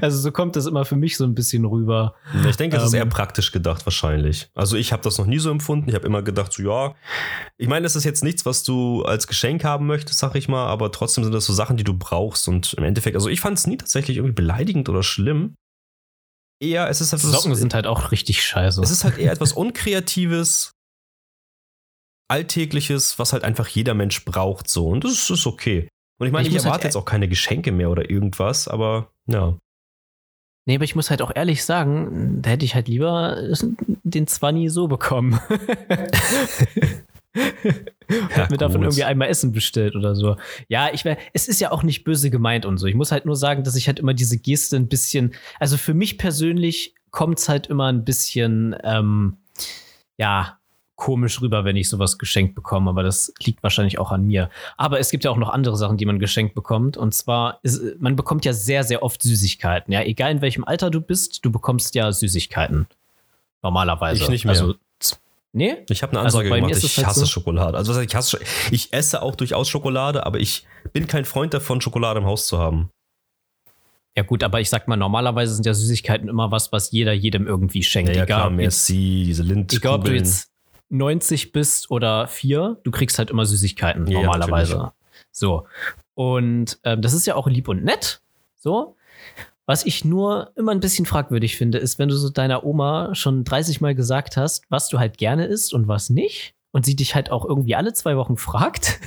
[0.00, 2.14] Also so kommt das immer für mich so ein bisschen rüber.
[2.48, 4.48] Ich denke, es ähm, ist eher praktisch gedacht wahrscheinlich.
[4.54, 5.88] Also ich habe das noch nie so empfunden.
[5.88, 6.94] Ich habe immer gedacht, so ja,
[7.56, 10.66] ich meine, es ist jetzt nichts, was du als Geschenk haben möchtest, sag ich mal,
[10.66, 12.48] aber trotzdem sind das so Sachen, die du brauchst.
[12.48, 15.54] Und im Endeffekt, also ich fand es nie tatsächlich irgendwie beleidigend oder schlimm.
[16.60, 18.80] Eher, es ist halt Socken sind halt auch richtig scheiße.
[18.80, 20.72] Es ist halt eher etwas Unkreatives,
[22.28, 24.88] Alltägliches, was halt einfach jeder Mensch braucht so.
[24.88, 25.88] Und das ist okay.
[26.18, 29.10] Und ich meine, ich, ich erwarte halt jetzt auch keine Geschenke mehr oder irgendwas, aber
[29.26, 29.58] ja.
[30.66, 33.36] Nee, aber ich muss halt auch ehrlich sagen, da hätte ich halt lieber
[34.02, 35.38] den Zwanni so bekommen.
[37.34, 40.36] ja, mir davon irgendwie einmal Essen bestellt oder so.
[40.68, 42.86] Ja, ich wär, es ist ja auch nicht böse gemeint und so.
[42.86, 45.92] Ich muss halt nur sagen, dass ich halt immer diese Geste ein bisschen, also für
[45.94, 49.36] mich persönlich kommt es halt immer ein bisschen, ähm,
[50.16, 50.58] ja,
[50.96, 54.50] komisch rüber, wenn ich sowas geschenkt bekomme, aber das liegt wahrscheinlich auch an mir.
[54.76, 56.96] Aber es gibt ja auch noch andere Sachen, die man geschenkt bekommt.
[56.96, 59.92] Und zwar, ist, man bekommt ja sehr, sehr oft Süßigkeiten.
[59.92, 62.86] Ja, egal in welchem Alter du bist, du bekommst ja Süßigkeiten.
[63.62, 64.22] Normalerweise.
[64.22, 64.52] Ich nicht mehr.
[64.52, 64.74] Also,
[65.52, 65.78] nee?
[65.88, 67.26] Ich habe eine also Ansage also gemacht, ich halt hasse so?
[67.26, 67.76] Schokolade.
[67.76, 68.38] Also ich hasse,
[68.70, 72.58] ich esse auch durchaus Schokolade, aber ich bin kein Freund davon, Schokolade im Haus zu
[72.58, 72.90] haben.
[74.16, 77.48] Ja gut, aber ich sag mal, normalerweise sind ja Süßigkeiten immer was, was jeder jedem
[77.48, 78.10] irgendwie schenkt.
[78.10, 79.82] Ja, ja egal, klar, Merci, diese Lindkugeln.
[79.82, 80.53] Egal, ob du jetzt
[80.90, 84.74] 90 bist oder 4, du kriegst halt immer Süßigkeiten ja, normalerweise.
[84.74, 84.94] Ja,
[85.30, 85.66] so.
[86.14, 88.20] Und ähm, das ist ja auch lieb und nett.
[88.56, 88.96] So.
[89.66, 93.44] Was ich nur immer ein bisschen fragwürdig finde, ist, wenn du so deiner Oma schon
[93.44, 96.54] 30 Mal gesagt hast, was du halt gerne isst und was nicht.
[96.70, 99.00] Und sie dich halt auch irgendwie alle zwei Wochen fragt.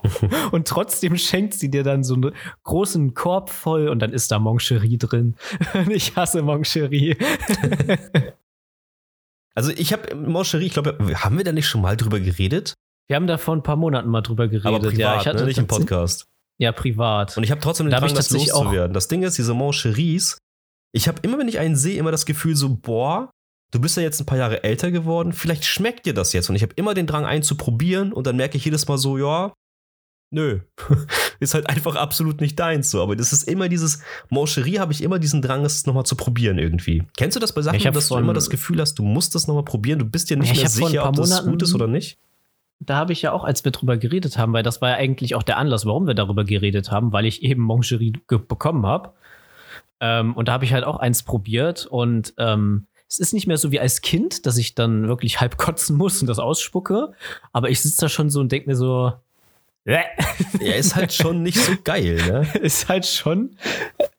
[0.52, 2.32] und trotzdem schenkt sie dir dann so einen
[2.64, 5.34] großen Korb voll und dann ist da Moncherie drin.
[5.88, 7.16] ich hasse Moncherie.
[9.56, 12.74] Also ich habe Moncherie, ich glaube, haben wir da nicht schon mal drüber geredet?
[13.08, 14.66] Wir haben da vor ein paar Monaten mal drüber geredet.
[14.66, 15.46] Aber privat, ja, ich hatte ne?
[15.46, 16.26] nicht im Podcast.
[16.58, 17.36] Ja, privat.
[17.36, 18.94] Und ich habe trotzdem den da Drang, das loszuwerden.
[18.94, 20.38] Das Ding ist, diese Moncheries,
[20.92, 23.30] ich habe immer, wenn ich einen sehe, immer das Gefühl so, boah,
[23.72, 26.48] du bist ja jetzt ein paar Jahre älter geworden, vielleicht schmeckt dir das jetzt.
[26.48, 28.98] Und ich habe immer den Drang, einen zu probieren und dann merke ich jedes Mal
[28.98, 29.52] so, ja,
[30.34, 30.60] nö,
[31.40, 33.02] ist halt einfach absolut nicht deins so.
[33.02, 36.58] Aber das ist immer dieses, Mancherie habe ich immer diesen Drang, es nochmal zu probieren
[36.58, 37.04] irgendwie.
[37.16, 39.46] Kennst du das bei Sachen, ja, dass du immer das Gefühl hast, du musst das
[39.46, 42.18] nochmal probieren, du bist dir nicht mehr sicher, ob das gut ist oder nicht?
[42.80, 45.34] Da habe ich ja auch, als wir drüber geredet haben, weil das war ja eigentlich
[45.36, 49.12] auch der Anlass, warum wir darüber geredet haben, weil ich eben Mancherie bekommen habe.
[50.00, 53.58] Ähm, und da habe ich halt auch eins probiert und ähm, es ist nicht mehr
[53.58, 57.12] so wie als Kind, dass ich dann wirklich halb kotzen muss und das ausspucke.
[57.52, 59.12] Aber ich sitze da schon so und denke mir so,
[59.84, 62.48] er ist halt schon nicht so geil, ne?
[62.60, 63.56] Ist halt schon,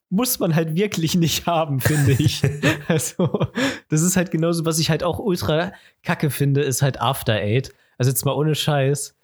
[0.09, 2.41] muss man halt wirklich nicht haben, finde ich.
[2.87, 3.47] also,
[3.89, 5.73] das ist halt genauso, was ich halt auch ultra
[6.03, 7.73] kacke finde, ist halt After Eight.
[7.97, 9.15] Also jetzt mal ohne Scheiß.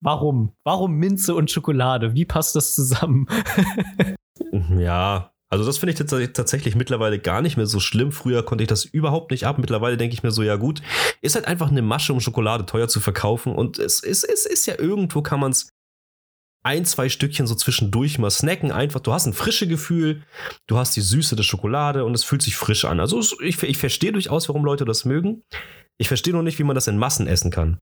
[0.00, 0.52] Warum?
[0.62, 2.14] Warum Minze und Schokolade?
[2.14, 3.26] Wie passt das zusammen?
[4.78, 8.10] ja, also das finde ich tatsächlich mittlerweile gar nicht mehr so schlimm.
[8.10, 9.58] Früher konnte ich das überhaupt nicht ab.
[9.58, 10.82] Mittlerweile denke ich mir so, ja gut,
[11.20, 13.54] ist halt einfach eine Masche, um Schokolade teuer zu verkaufen.
[13.54, 15.70] Und es, es, es ist ja irgendwo, kann man es
[16.64, 18.72] ein, zwei Stückchen so zwischendurch mal snacken.
[18.72, 20.24] Einfach, du hast ein frisches Gefühl,
[20.66, 22.98] du hast die Süße der Schokolade und es fühlt sich frisch an.
[22.98, 25.44] Also ich, ich verstehe durchaus, warum Leute das mögen.
[25.96, 27.78] Ich verstehe noch nicht, wie man das in Massen essen kann.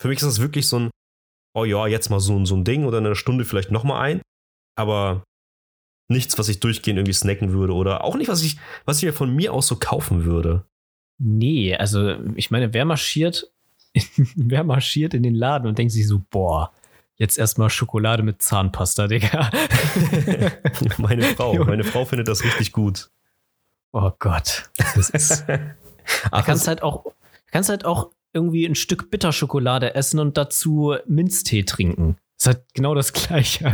[0.00, 0.90] Für mich ist das wirklich so ein,
[1.54, 4.22] oh ja, jetzt mal so, so ein Ding oder in einer Stunde vielleicht nochmal ein.
[4.74, 5.22] Aber
[6.12, 9.12] nichts, was ich durchgehend irgendwie snacken würde oder auch nicht, was ich, was ich mir
[9.12, 10.64] von mir aus so kaufen würde.
[11.18, 13.50] Nee, also ich meine, wer marschiert,
[14.36, 16.72] wer marschiert in den Laden und denkt sich so, boah,
[17.16, 19.50] jetzt erstmal Schokolade mit Zahnpasta, Digga.
[20.98, 23.10] meine Frau, meine Frau findet das richtig gut.
[23.92, 24.70] Oh Gott.
[24.94, 25.44] Das ist.
[26.30, 27.04] Ach, kannst halt auch,
[27.50, 32.16] kannst halt auch irgendwie ein Stück Bitterschokolade essen und dazu Minztee trinken.
[32.38, 33.72] Das ist halt genau das Gleiche.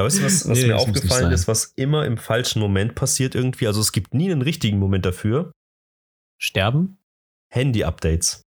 [0.00, 3.34] Aber weißt du, was, was nee, mir aufgefallen ist, was immer im falschen Moment passiert
[3.34, 3.66] irgendwie?
[3.66, 5.52] Also es gibt nie einen richtigen Moment dafür.
[6.38, 6.96] Sterben?
[7.50, 8.46] Handy-Updates.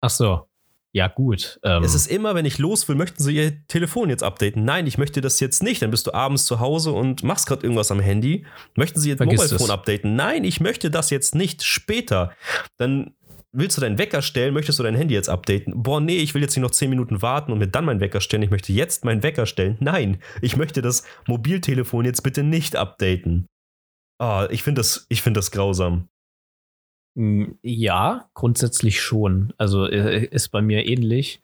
[0.00, 0.46] Ach so.
[0.92, 1.58] Ja, gut.
[1.64, 1.82] Ähm.
[1.82, 4.64] Es ist immer, wenn ich los will, möchten sie ihr Telefon jetzt updaten.
[4.64, 5.82] Nein, ich möchte das jetzt nicht.
[5.82, 8.46] Dann bist du abends zu Hause und machst gerade irgendwas am Handy.
[8.76, 10.14] Möchten sie ihr Mobilfon updaten?
[10.14, 11.64] Nein, ich möchte das jetzt nicht.
[11.64, 12.32] Später.
[12.76, 13.16] Dann
[13.54, 14.52] willst du deinen Wecker stellen?
[14.52, 15.82] Möchtest du dein Handy jetzt updaten?
[15.82, 18.20] Boah, nee, ich will jetzt nicht noch 10 Minuten warten und mir dann meinen Wecker
[18.20, 18.42] stellen.
[18.42, 19.76] Ich möchte jetzt meinen Wecker stellen.
[19.80, 23.46] Nein, ich möchte das Mobiltelefon jetzt bitte nicht updaten.
[24.20, 26.08] Ah, ich finde das, find das grausam.
[27.16, 29.52] Hm, ja, grundsätzlich schon.
[29.56, 31.42] Also äh, ist bei mir ähnlich.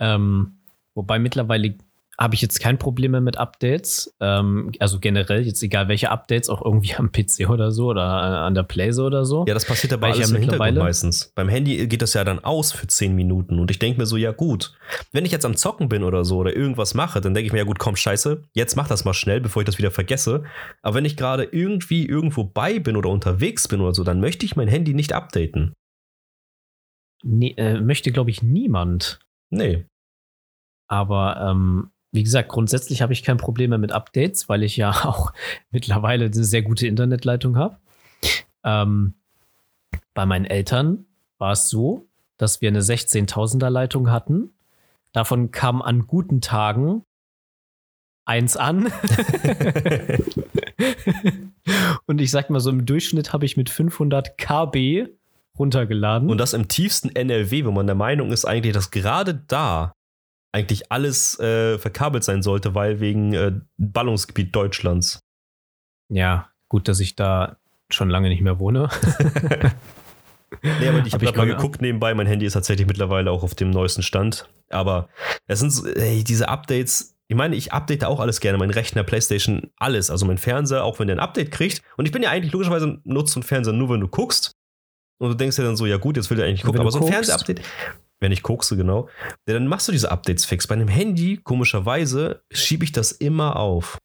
[0.00, 0.58] Ähm,
[0.94, 1.76] wobei mittlerweile
[2.18, 4.14] habe ich jetzt kein Problem mehr mit Updates.
[4.20, 8.54] Ähm, also generell, jetzt egal welche Updates, auch irgendwie am PC oder so oder an
[8.54, 9.44] der Playse oder so.
[9.48, 11.32] Ja, das passiert alles ja im Hintergrund meistens.
[11.34, 14.16] Beim Handy geht das ja dann aus für 10 Minuten und ich denke mir so,
[14.16, 14.74] ja gut,
[15.12, 17.60] wenn ich jetzt am Zocken bin oder so oder irgendwas mache, dann denke ich mir,
[17.60, 20.44] ja gut, komm, scheiße, jetzt mach das mal schnell, bevor ich das wieder vergesse.
[20.82, 24.44] Aber wenn ich gerade irgendwie irgendwo bei bin oder unterwegs bin oder so, dann möchte
[24.44, 25.72] ich mein Handy nicht updaten.
[27.24, 29.20] Nee, äh, möchte, glaube ich, niemand.
[29.50, 29.86] Nee.
[30.88, 34.90] Aber ähm, wie gesagt, grundsätzlich habe ich kein Problem mehr mit Updates, weil ich ja
[35.04, 35.32] auch
[35.70, 37.78] mittlerweile eine sehr gute Internetleitung habe.
[38.62, 39.14] Ähm,
[40.14, 41.06] bei meinen Eltern
[41.38, 44.52] war es so, dass wir eine 16.000er Leitung hatten.
[45.12, 47.04] Davon kam an guten Tagen
[48.24, 48.86] eins an.
[52.06, 55.08] Und ich sag mal so, im Durchschnitt habe ich mit 500 KB
[55.58, 56.30] runtergeladen.
[56.30, 59.92] Und das im tiefsten NRW, wo man der Meinung ist eigentlich, dass gerade da
[60.52, 65.20] eigentlich alles äh, verkabelt sein sollte, weil wegen äh, Ballungsgebiet Deutschlands.
[66.10, 67.56] Ja, gut, dass ich da
[67.90, 68.88] schon lange nicht mehr wohne.
[70.62, 72.14] nee, aber ich habe hab mal geguckt nebenbei.
[72.14, 74.48] Mein Handy ist tatsächlich mittlerweile auch auf dem neuesten Stand.
[74.68, 75.08] Aber
[75.46, 77.16] es sind so, ey, diese Updates.
[77.28, 78.58] Ich meine, ich update auch alles gerne.
[78.58, 80.10] Mein Rechner, Playstation, alles.
[80.10, 81.82] Also mein Fernseher, auch wenn der ein Update kriegt.
[81.96, 84.52] Und ich bin ja eigentlich logischerweise nutzt ein Fernseher nur, wenn du guckst.
[85.18, 86.80] Und du denkst dir dann so, ja gut, jetzt will der eigentlich gucken.
[86.80, 87.62] Aber so ein Fernsehupdate,
[88.22, 89.08] wenn ich kokse, genau,
[89.44, 90.66] dann machst du diese Updates fix.
[90.66, 93.98] Bei einem Handy, komischerweise, schiebe ich das immer auf.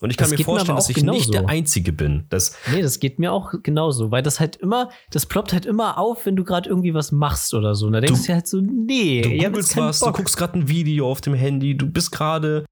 [0.00, 1.18] Und ich kann das mir vorstellen, mir dass ich genauso.
[1.18, 2.26] nicht der Einzige bin.
[2.28, 5.96] Das nee, das geht mir auch genauso, weil das halt immer, das ploppt halt immer
[5.96, 7.86] auf, wenn du gerade irgendwie was machst oder so.
[7.86, 10.08] Und da denkst du dir halt so, nee, du googelst was, Bock.
[10.08, 12.64] du guckst gerade ein Video auf dem Handy, du bist gerade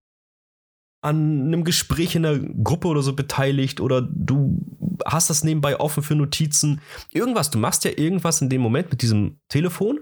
[1.03, 4.59] an einem Gespräch in der Gruppe oder so beteiligt oder du
[5.07, 6.81] hast das nebenbei offen für Notizen.
[7.13, 10.01] Irgendwas, du machst ja irgendwas in dem Moment mit diesem Telefon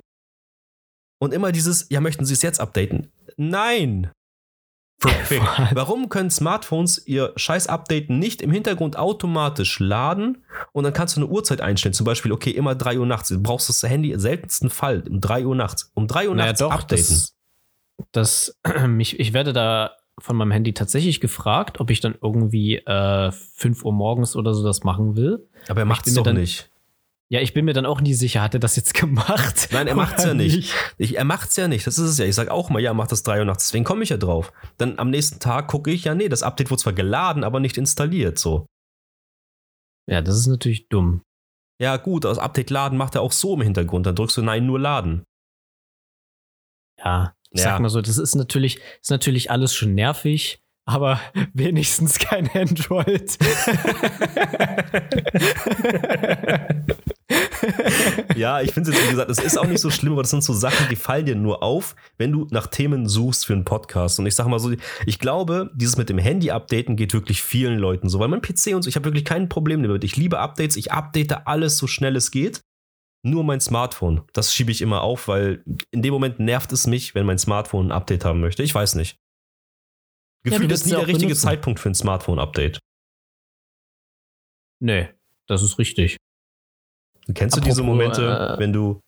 [1.18, 3.10] und immer dieses, ja, möchten Sie es jetzt updaten?
[3.36, 4.10] Nein!
[5.72, 11.20] Warum können Smartphones ihr scheiß Updaten nicht im Hintergrund automatisch laden und dann kannst du
[11.20, 13.28] eine Uhrzeit einstellen, zum Beispiel, okay, immer 3 Uhr nachts.
[13.28, 15.92] Du brauchst das Handy im seltensten Fall um 3 Uhr nachts.
[15.94, 16.96] Um 3 Uhr naja, nachts doch, updaten.
[16.96, 17.36] Das,
[18.10, 18.58] das
[18.98, 23.84] ich, ich werde da von meinem Handy tatsächlich gefragt, ob ich dann irgendwie äh, 5
[23.84, 25.46] Uhr morgens oder so das machen will.
[25.68, 26.70] Aber er macht es doch dann, nicht.
[27.30, 29.68] Ja, ich bin mir dann auch nie sicher, hat er das jetzt gemacht?
[29.70, 30.56] Nein, er macht's ja nicht.
[30.56, 30.74] nicht.
[30.96, 31.86] Ich, er macht's ja nicht.
[31.86, 32.24] Das ist es ja.
[32.24, 33.66] Ich sage auch mal, ja, mach das drei Uhr nachts.
[33.66, 34.52] Deswegen komme ich ja drauf.
[34.78, 37.76] Dann am nächsten Tag gucke ich, ja, nee, das Update wurde zwar geladen, aber nicht
[37.76, 38.38] installiert.
[38.38, 38.66] So.
[40.10, 41.22] Ja, das ist natürlich dumm.
[41.80, 44.06] Ja, gut, das Update laden macht er auch so im Hintergrund.
[44.06, 45.24] Dann drückst du Nein, nur laden.
[46.98, 47.64] Ja, ich ja.
[47.64, 51.20] sag mal so, das ist natürlich, ist natürlich alles schon nervig aber
[51.52, 53.36] wenigstens kein Android.
[58.34, 60.30] ja, ich finde es jetzt, wie gesagt, es ist auch nicht so schlimm, aber das
[60.30, 63.66] sind so Sachen, die fallen dir nur auf, wenn du nach Themen suchst für einen
[63.66, 64.18] Podcast.
[64.18, 64.72] Und ich sage mal so,
[65.04, 68.82] ich glaube, dieses mit dem Handy-Updaten geht wirklich vielen Leuten so, weil mein PC und
[68.82, 70.04] so, ich habe wirklich kein Problem damit.
[70.04, 72.62] Ich liebe Updates, ich update alles so schnell es geht.
[73.22, 77.14] Nur mein Smartphone, das schiebe ich immer auf, weil in dem Moment nervt es mich,
[77.14, 78.62] wenn mein Smartphone ein Update haben möchte.
[78.62, 79.18] Ich weiß nicht.
[80.44, 81.42] Gefühlt ja, ist nie der richtige benutzen.
[81.42, 82.78] Zeitpunkt für ein Smartphone-Update.
[84.80, 85.08] Nee,
[85.46, 86.16] das ist richtig.
[87.34, 89.02] Kennst Apropos, du diese Momente, äh, wenn du,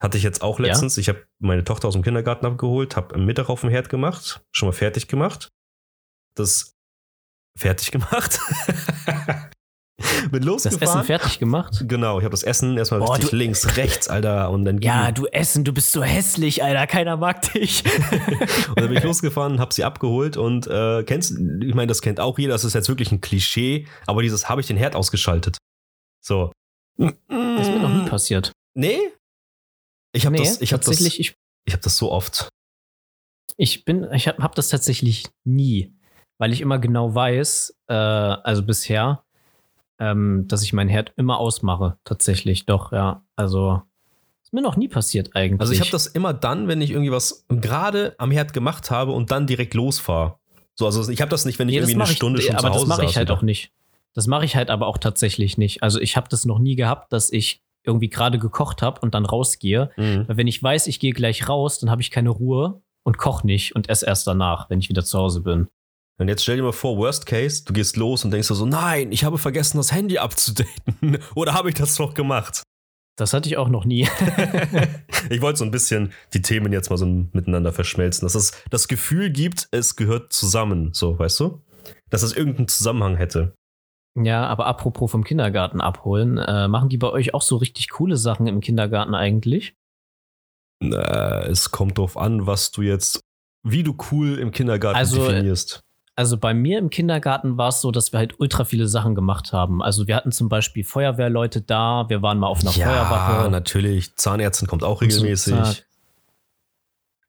[0.00, 1.00] hatte ich jetzt auch letztens, ja?
[1.02, 4.68] ich habe meine Tochter aus dem Kindergarten abgeholt, habe Mittag auf dem Herd gemacht, schon
[4.68, 5.50] mal fertig gemacht.
[6.34, 6.74] Das
[7.56, 8.40] fertig gemacht.
[10.30, 10.80] Bin losgefahren.
[10.80, 11.84] Das Essen fertig gemacht?
[11.86, 14.50] Genau, ich habe das Essen erstmal Boah, richtig links, rechts, Alter.
[14.50, 16.86] Und dann ja, du Essen, du bist so hässlich, Alter.
[16.86, 17.84] Keiner mag dich.
[18.68, 22.20] und dann bin ich losgefahren, habe sie abgeholt und äh, kennst, ich meine, das kennt
[22.20, 25.58] auch jeder, das ist jetzt wirklich ein Klischee, aber dieses habe ich den Herd ausgeschaltet.
[26.20, 26.52] So.
[26.96, 28.52] Das ist mir noch nie passiert.
[28.74, 28.98] Nee?
[30.12, 32.48] Ich habe nee, das, ich habe das, ich, ich habe das so oft.
[33.56, 35.96] Ich bin, ich habe hab das tatsächlich nie,
[36.38, 39.23] weil ich immer genau weiß, äh, also bisher,
[39.98, 41.98] ähm, dass ich mein Herd immer ausmache.
[42.04, 43.24] Tatsächlich, doch, ja.
[43.36, 43.82] Also
[44.42, 45.60] ist mir noch nie passiert eigentlich.
[45.60, 49.12] Also ich habe das immer dann, wenn ich irgendwie was gerade am Herd gemacht habe
[49.12, 50.36] und dann direkt losfahre.
[50.74, 52.68] So, also ich habe das nicht, wenn ich nee, irgendwie eine Stunde ich, schon aber
[52.68, 53.38] zu Hause das mache ich halt oder?
[53.38, 53.72] auch nicht.
[54.12, 55.82] Das mache ich halt aber auch tatsächlich nicht.
[55.82, 59.26] Also ich habe das noch nie gehabt, dass ich irgendwie gerade gekocht habe und dann
[59.26, 59.90] rausgehe.
[59.96, 60.26] Mhm.
[60.26, 63.46] Weil wenn ich weiß, ich gehe gleich raus, dann habe ich keine Ruhe und koche
[63.46, 65.68] nicht und esse erst danach, wenn ich wieder zu Hause bin.
[66.20, 68.66] Und jetzt stell dir mal vor, Worst Case, du gehst los und denkst dir so,
[68.66, 71.18] nein, ich habe vergessen, das Handy abzudaten.
[71.34, 72.62] Oder habe ich das doch gemacht?
[73.16, 74.08] Das hatte ich auch noch nie.
[75.30, 78.86] ich wollte so ein bisschen die Themen jetzt mal so miteinander verschmelzen, dass es das
[78.86, 81.62] Gefühl gibt, es gehört zusammen, so, weißt du?
[82.10, 83.54] Dass es irgendeinen Zusammenhang hätte.
[84.16, 88.16] Ja, aber apropos vom Kindergarten abholen, äh, machen die bei euch auch so richtig coole
[88.16, 89.74] Sachen im Kindergarten eigentlich?
[90.80, 93.20] Na, es kommt drauf an, was du jetzt
[93.66, 95.80] wie du cool im Kindergarten Also, definierst.
[96.16, 99.52] Also bei mir im Kindergarten war es so, dass wir halt ultra viele Sachen gemacht
[99.52, 99.82] haben.
[99.82, 103.50] Also wir hatten zum Beispiel Feuerwehrleute da, wir waren mal auf einer Feuerwache.
[103.50, 104.14] natürlich.
[104.14, 105.84] Zahnärztin kommt auch und so, regelmäßig.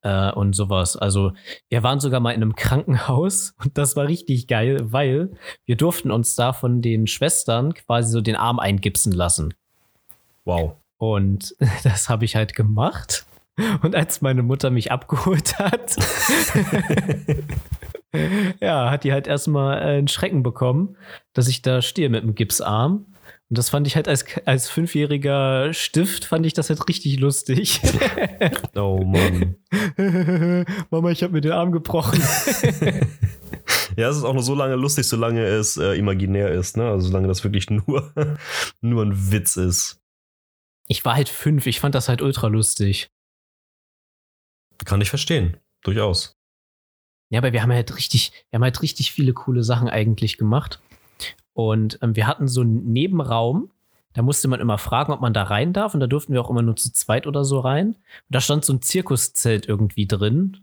[0.04, 0.96] Äh, und sowas.
[0.98, 1.34] Also
[1.68, 5.32] wir waren sogar mal in einem Krankenhaus und das war richtig geil, weil
[5.66, 9.56] wir durften uns da von den Schwestern quasi so den Arm eingipsen lassen.
[10.44, 10.76] wow.
[10.98, 13.26] Und das habe ich halt gemacht.
[13.82, 15.96] Und als meine Mutter mich abgeholt hat,
[18.62, 20.98] ja, hat die halt erstmal äh, einen Schrecken bekommen,
[21.34, 23.08] dass ich da stehe mit dem Gipsarm.
[23.50, 27.82] Und das fand ich halt als, als fünfjähriger Stift, fand ich das halt richtig lustig.
[28.76, 29.56] Oh Mann.
[30.90, 32.22] Mama, ich habe mir den Arm gebrochen.
[33.98, 36.90] Ja, es ist auch nur so lange lustig, solange es äh, imaginär ist, ne?
[36.90, 38.14] Also solange das wirklich nur,
[38.82, 40.02] nur ein Witz ist.
[40.88, 43.10] Ich war halt fünf, ich fand das halt ultra lustig.
[44.84, 45.58] Kann ich verstehen.
[45.84, 46.35] Durchaus.
[47.30, 50.80] Ja, aber wir haben halt richtig, wir haben halt richtig viele coole Sachen eigentlich gemacht.
[51.54, 53.72] Und ähm, wir hatten so einen Nebenraum,
[54.16, 55.94] da musste man immer fragen, ob man da rein darf.
[55.94, 57.88] Und da durften wir auch immer nur zu zweit oder so rein.
[57.88, 57.98] Und
[58.30, 60.58] da stand so ein Zirkuszelt irgendwie drin.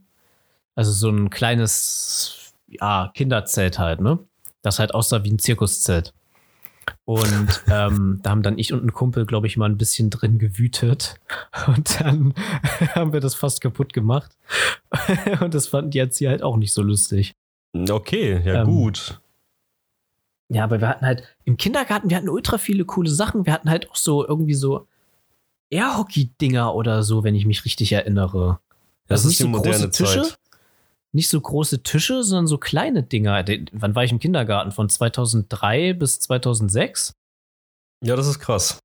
[0.74, 4.18] Also so ein kleines, ja, Kinderzelt halt, ne?
[4.62, 6.14] Das halt aussah wie ein Zirkuszelt.
[7.04, 10.38] Und ähm, da haben dann ich und ein Kumpel, glaube ich, mal ein bisschen drin
[10.38, 11.16] gewütet.
[11.66, 12.34] Und dann
[12.94, 14.36] haben wir das fast kaputt gemacht.
[15.40, 17.34] und das fanden die Erzieher halt auch nicht so lustig.
[17.74, 19.20] Okay, ja Ähm, gut.
[20.48, 23.46] Ja, aber wir hatten halt im Kindergarten, wir hatten ultra viele coole Sachen.
[23.46, 24.86] Wir hatten halt auch so irgendwie so
[25.70, 28.60] Airhockey-Dinger oder so, wenn ich mich richtig erinnere.
[29.08, 30.38] Das also ist die moderne Zeit.
[31.14, 33.42] Nicht so große Tische, sondern so kleine Dinger.
[33.42, 34.72] Den- Wann war ich im Kindergarten?
[34.72, 37.12] Von 2003 bis 2006?
[38.02, 38.78] Ja, das ist krass.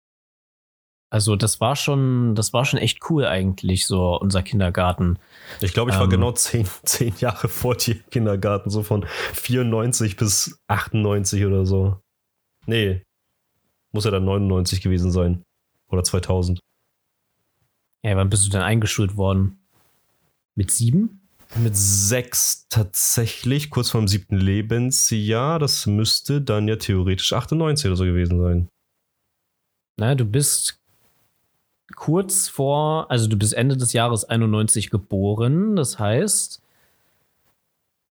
[1.09, 5.19] Also das war schon, das war schon echt cool eigentlich, so unser Kindergarten.
[5.61, 6.09] Ich glaube, ich war Ähm.
[6.09, 11.97] genau zehn, zehn Jahre vor dir im Kindergarten, so von 94 bis 98 oder so.
[12.65, 13.01] Nee.
[13.93, 15.43] Muss ja dann 99 gewesen sein.
[15.89, 16.59] Oder 2000.
[18.03, 19.65] Ja, wann bist du denn eingeschult worden?
[20.55, 21.21] Mit sieben?
[21.55, 25.59] Mit sechs tatsächlich, kurz vor dem siebten Lebensjahr.
[25.59, 28.69] Das müsste dann ja theoretisch 98 oder so gewesen sein.
[29.97, 30.79] Na, du bist
[31.95, 35.75] kurz vor, also du bist Ende des Jahres 91 geboren.
[35.75, 36.61] Das heißt,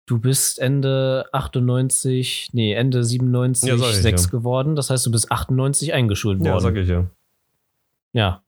[0.07, 4.29] du bist Ende 98, nee, Ende 97, Ja, sag ich 6 ja.
[4.29, 4.75] geworden.
[4.75, 6.83] Das heißt, du bist 98 eingeschult Ja, sag worden.
[6.83, 7.05] ich ja.
[8.13, 8.41] Ja.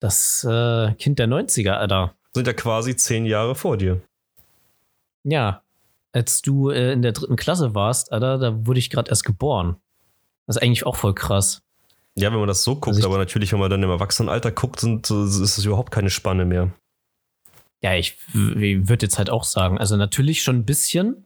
[0.00, 2.14] Das äh, Kind der 90er, Alter.
[2.34, 4.00] Sind ja quasi zehn Jahre vor dir.
[5.24, 5.62] Ja.
[6.12, 9.76] Als du äh, in der dritten Klasse warst, Alter, da wurde ich gerade erst geboren.
[10.46, 11.62] Das ist eigentlich auch voll krass.
[12.14, 14.80] Ja, wenn man das so guckt, Also aber natürlich, wenn man dann im Erwachsenenalter guckt,
[14.80, 16.70] sind, äh, ist es überhaupt keine Spanne mehr.
[17.82, 21.24] Ja, ich würde jetzt halt auch sagen, also natürlich schon ein bisschen,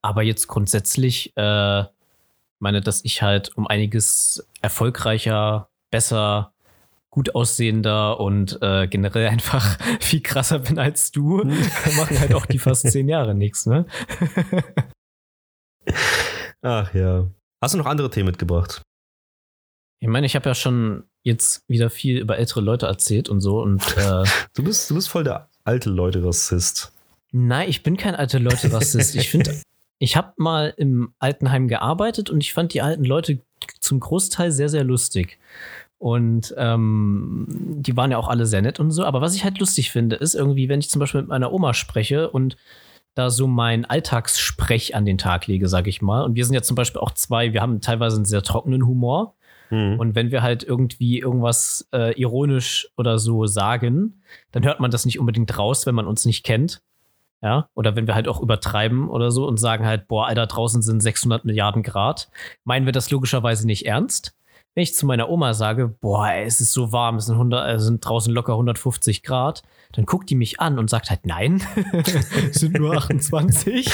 [0.00, 1.84] aber jetzt grundsätzlich äh,
[2.60, 6.52] meine, dass ich halt um einiges erfolgreicher, besser,
[7.10, 11.44] gut aussehender und äh, generell einfach viel krasser bin als du,
[11.96, 13.86] machen halt auch die fast zehn Jahre nichts, ne?
[16.62, 17.26] Ach ja.
[17.62, 18.82] Hast du noch andere Themen mitgebracht?
[20.00, 23.60] Ich meine, ich habe ja schon jetzt wieder viel über ältere Leute erzählt und so
[23.60, 26.92] und äh, Du bist, du bist voll der alte Leute-Rassist.
[27.32, 29.14] Nein, ich bin kein alte Leute-Rassist.
[29.16, 29.60] Ich finde,
[29.98, 33.40] ich habe mal im Altenheim gearbeitet und ich fand die alten Leute
[33.80, 35.38] zum Großteil sehr, sehr lustig.
[35.98, 39.04] Und ähm, die waren ja auch alle sehr nett und so.
[39.04, 41.74] Aber was ich halt lustig finde, ist irgendwie, wenn ich zum Beispiel mit meiner Oma
[41.74, 42.56] spreche und
[43.14, 46.22] da so mein Alltagssprech an den Tag lege, sag ich mal.
[46.22, 49.34] Und wir sind ja zum Beispiel auch zwei, wir haben teilweise einen sehr trockenen Humor.
[49.70, 49.98] Hm.
[49.98, 55.04] Und wenn wir halt irgendwie irgendwas äh, ironisch oder so sagen, dann hört man das
[55.04, 56.80] nicht unbedingt raus, wenn man uns nicht kennt.
[57.40, 60.82] Ja, oder wenn wir halt auch übertreiben oder so und sagen halt, boah, Alter, draußen
[60.82, 62.30] sind 600 Milliarden Grad,
[62.64, 64.34] meinen wir das logischerweise nicht ernst.
[64.78, 67.74] Wenn ich zu meiner Oma sage, boah, ey, es ist so warm, es sind, 100,
[67.74, 71.60] es sind draußen locker 150 Grad, dann guckt die mich an und sagt halt, nein,
[72.52, 73.90] es sind nur 28.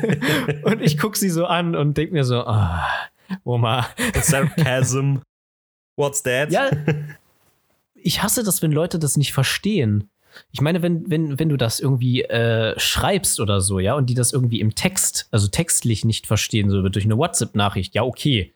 [0.62, 2.88] und ich gucke sie so an und denke mir so, ah,
[3.44, 3.86] Oma,
[4.22, 5.16] Sarcasm.
[5.94, 6.50] What's that?
[6.50, 6.70] ja,
[7.94, 10.08] ich hasse das, wenn Leute das nicht verstehen.
[10.52, 14.14] Ich meine, wenn, wenn, wenn du das irgendwie äh, schreibst oder so, ja, und die
[14.14, 18.52] das irgendwie im Text, also textlich nicht verstehen, so durch eine WhatsApp-Nachricht, ja, okay.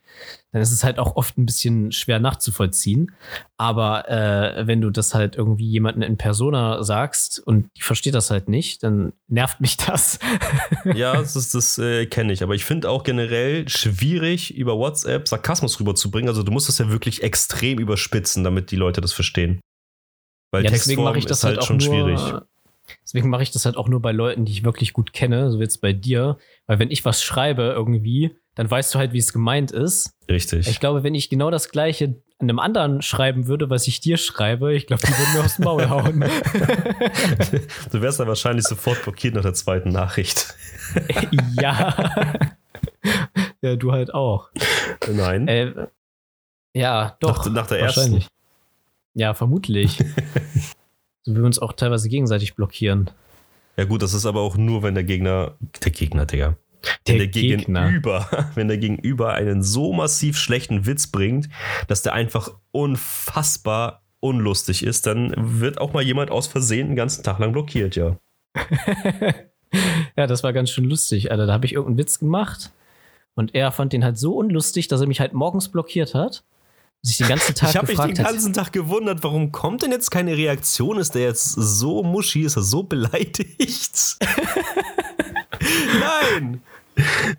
[0.52, 3.12] Dann ist es halt auch oft ein bisschen schwer nachzuvollziehen.
[3.58, 8.30] Aber äh, wenn du das halt irgendwie jemanden in Persona sagst und die versteht das
[8.30, 10.18] halt nicht, dann nervt mich das.
[10.94, 12.42] Ja, das, ist- das äh, kenne ich.
[12.42, 16.28] Aber ich finde auch generell schwierig, über WhatsApp Sarkasmus rüberzubringen.
[16.28, 19.60] Also du musst das ja wirklich extrem überspitzen, damit die Leute das verstehen.
[20.50, 22.20] Weil ja, deswegen mache ich das halt, halt auch schon nur, schwierig.
[23.02, 25.58] Deswegen mache ich das halt auch nur bei Leuten, die ich wirklich gut kenne, so
[25.58, 26.38] wie jetzt bei dir.
[26.66, 30.16] Weil wenn ich was schreibe irgendwie, dann weißt du halt, wie es gemeint ist.
[30.28, 30.68] Richtig.
[30.68, 34.74] Ich glaube, wenn ich genau das Gleiche einem anderen schreiben würde, was ich dir schreibe,
[34.74, 36.20] ich glaube, die würden mir aufs Maul hauen.
[37.92, 40.54] du wärst dann wahrscheinlich sofort blockiert nach der zweiten Nachricht.
[41.60, 42.12] ja.
[43.60, 44.50] ja, du halt auch.
[45.10, 45.48] Nein.
[45.48, 45.88] Äh,
[46.74, 47.44] ja, doch.
[47.46, 48.24] Nach, nach der ersten.
[49.18, 49.98] Ja, vermutlich.
[51.24, 53.10] so wie wir uns auch teilweise gegenseitig blockieren.
[53.76, 56.56] Ja, gut, das ist aber auch nur, wenn der Gegner, der Gegner, Digga.
[57.08, 57.86] Der, der Gegner.
[57.86, 61.48] Gegenüber, wenn der Gegenüber einen so massiv schlechten Witz bringt,
[61.88, 67.24] dass der einfach unfassbar unlustig ist, dann wird auch mal jemand aus Versehen den ganzen
[67.24, 68.16] Tag lang blockiert, ja.
[70.16, 71.46] ja, das war ganz schön lustig, Alter.
[71.46, 72.70] Da habe ich irgendeinen Witz gemacht
[73.34, 76.44] und er fand den halt so unlustig, dass er mich halt morgens blockiert hat.
[77.02, 79.92] Dass ich den ganzen Tag Ich habe mich den ganzen Tag gewundert, warum kommt denn
[79.92, 80.98] jetzt keine Reaktion?
[80.98, 82.42] Ist der jetzt so muschi?
[82.42, 84.18] Ist er so beleidigt?
[86.00, 86.62] Nein!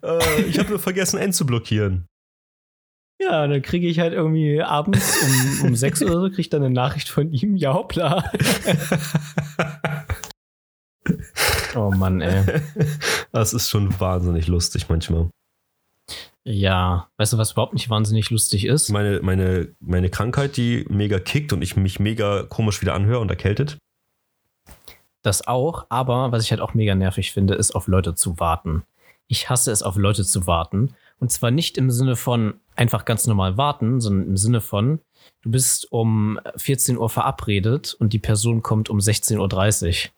[0.01, 2.07] Äh, ich habe nur vergessen, N zu blockieren.
[3.22, 6.64] Ja, dann kriege ich halt irgendwie abends um, um sechs oder so, kriege ich dann
[6.64, 8.32] eine Nachricht von ihm, ja hoppla.
[11.76, 12.62] oh Mann, ey.
[13.34, 15.30] Das ist schon wahnsinnig lustig manchmal.
[16.45, 18.89] Ja, weißt du, was überhaupt nicht wahnsinnig lustig ist?
[18.89, 23.29] Meine, meine, meine Krankheit, die mega kickt und ich mich mega komisch wieder anhöre und
[23.29, 23.77] erkältet.
[25.21, 28.83] Das auch, aber was ich halt auch mega nervig finde, ist auf Leute zu warten.
[29.27, 30.95] Ich hasse es, auf Leute zu warten.
[31.19, 35.01] Und zwar nicht im Sinne von einfach ganz normal warten, sondern im Sinne von,
[35.41, 40.11] du bist um 14 Uhr verabredet und die Person kommt um 16.30 Uhr.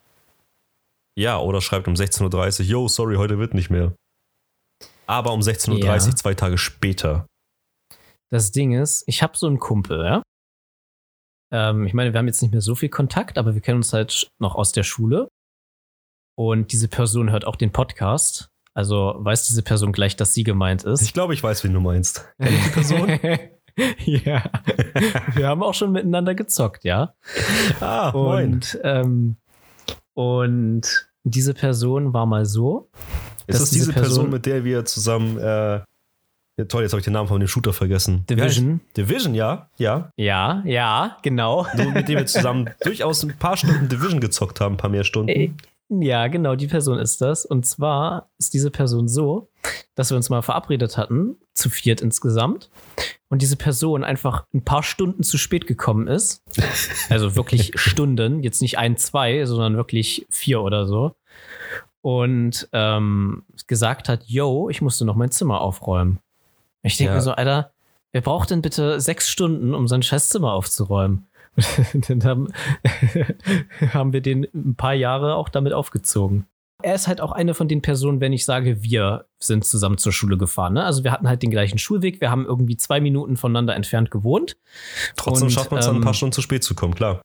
[1.16, 3.94] Ja, oder schreibt um 16.30 Uhr, yo, sorry, heute wird nicht mehr.
[5.08, 6.00] Aber um 16.30 Uhr, ja.
[6.00, 7.28] zwei Tage später.
[8.32, 10.24] Das Ding ist, ich habe so einen Kumpel, ja.
[11.54, 13.94] Ähm, ich meine, wir haben jetzt nicht mehr so viel Kontakt, aber wir kennen uns
[13.94, 15.28] halt noch aus der Schule.
[16.38, 18.50] Und diese Person hört auch den Podcast.
[18.74, 21.02] Also weiß diese Person gleich, dass sie gemeint ist.
[21.02, 22.26] Ich glaube, ich weiß, wen du meinst.
[22.40, 23.20] Kenn ich die Person?
[24.06, 24.44] ja.
[25.34, 27.14] wir haben auch schon miteinander gezockt, ja.
[27.82, 29.36] Ah, und, ähm,
[30.14, 32.90] und diese Person war mal so.
[33.52, 35.82] Ist das diese Person, Person, mit der wir zusammen äh,
[36.58, 38.26] ja, toll, jetzt habe ich den Namen von dem Shooter vergessen.
[38.30, 38.82] Division.
[38.96, 40.12] Division, ja, ja.
[40.18, 41.66] Ja, ja, genau.
[41.76, 45.04] Nur mit dem wir zusammen durchaus ein paar Stunden Division gezockt haben, ein paar mehr
[45.04, 45.58] Stunden.
[45.90, 47.46] Ja, genau, die Person ist das.
[47.46, 49.50] Und zwar ist diese Person so,
[49.96, 52.70] dass wir uns mal verabredet hatten, zu viert insgesamt.
[53.30, 56.44] Und diese Person einfach ein paar Stunden zu spät gekommen ist.
[57.10, 61.16] Also wirklich Stunden, jetzt nicht ein, zwei, sondern wirklich vier oder so.
[62.02, 66.20] Und ähm, gesagt hat, yo, ich musste noch mein Zimmer aufräumen.
[66.82, 67.16] Ich denke ja.
[67.18, 67.72] mir so, Alter,
[68.12, 71.28] wer braucht denn bitte sechs Stunden, um sein scheiß Zimmer aufzuräumen?
[72.08, 72.48] dann haben,
[73.94, 76.46] haben wir den ein paar Jahre auch damit aufgezogen.
[76.84, 80.12] Er ist halt auch eine von den Personen, wenn ich sage, wir sind zusammen zur
[80.12, 80.74] Schule gefahren.
[80.74, 80.84] Ne?
[80.84, 84.58] Also wir hatten halt den gleichen Schulweg, wir haben irgendwie zwei Minuten voneinander entfernt gewohnt.
[85.16, 87.22] Trotzdem und, schafft man es ähm, dann ein paar Stunden zu spät zu kommen, klar.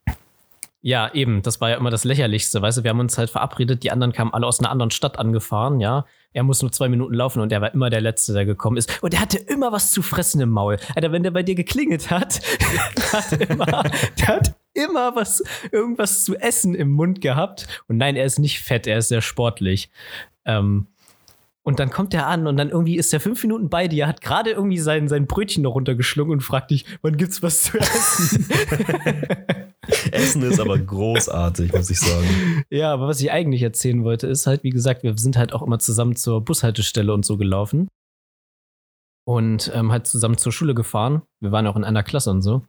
[0.82, 3.82] Ja, eben, das war ja immer das Lächerlichste, weißt du, wir haben uns halt verabredet,
[3.82, 6.04] die anderen kamen alle aus einer anderen Stadt angefahren, ja.
[6.32, 9.02] Er muss nur zwei Minuten laufen und er war immer der Letzte, der gekommen ist.
[9.02, 10.76] Und er hatte immer was zu fressen im Maul.
[10.94, 12.40] Alter, wenn der bei dir geklingelt hat,
[13.12, 13.82] hat immer,
[14.18, 17.66] der hat immer was, irgendwas zu essen im Mund gehabt.
[17.88, 19.90] Und nein, er ist nicht fett, er ist sehr sportlich.
[20.44, 20.88] Ähm,
[21.66, 24.20] und dann kommt er an und dann irgendwie ist er fünf Minuten bei dir, hat
[24.20, 28.48] gerade irgendwie sein, sein Brötchen noch runtergeschlungen und fragt dich, wann gibt's was zu essen?
[30.12, 32.64] essen ist aber großartig, muss ich sagen.
[32.70, 35.62] Ja, aber was ich eigentlich erzählen wollte, ist halt, wie gesagt, wir sind halt auch
[35.62, 37.88] immer zusammen zur Bushaltestelle und so gelaufen.
[39.28, 41.22] Und ähm, halt zusammen zur Schule gefahren.
[41.42, 42.62] Wir waren auch in einer Klasse und so.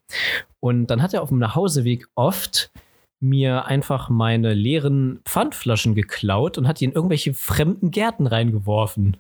[0.60, 2.72] Und dann hat er auf dem Nachhauseweg oft
[3.20, 9.18] mir einfach meine leeren Pfandflaschen geklaut und hat die in irgendwelche fremden Gärten reingeworfen.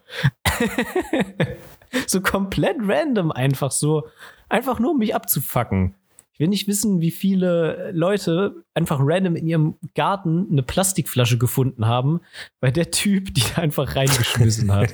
[2.07, 4.07] so komplett random einfach so.
[4.49, 5.95] Einfach nur, um mich abzufacken.
[6.37, 11.87] Ich will nicht wissen, wie viele Leute einfach random in ihrem Garten eine Plastikflasche gefunden
[11.87, 12.21] haben,
[12.61, 14.93] weil der Typ die einfach reingeschmissen hat.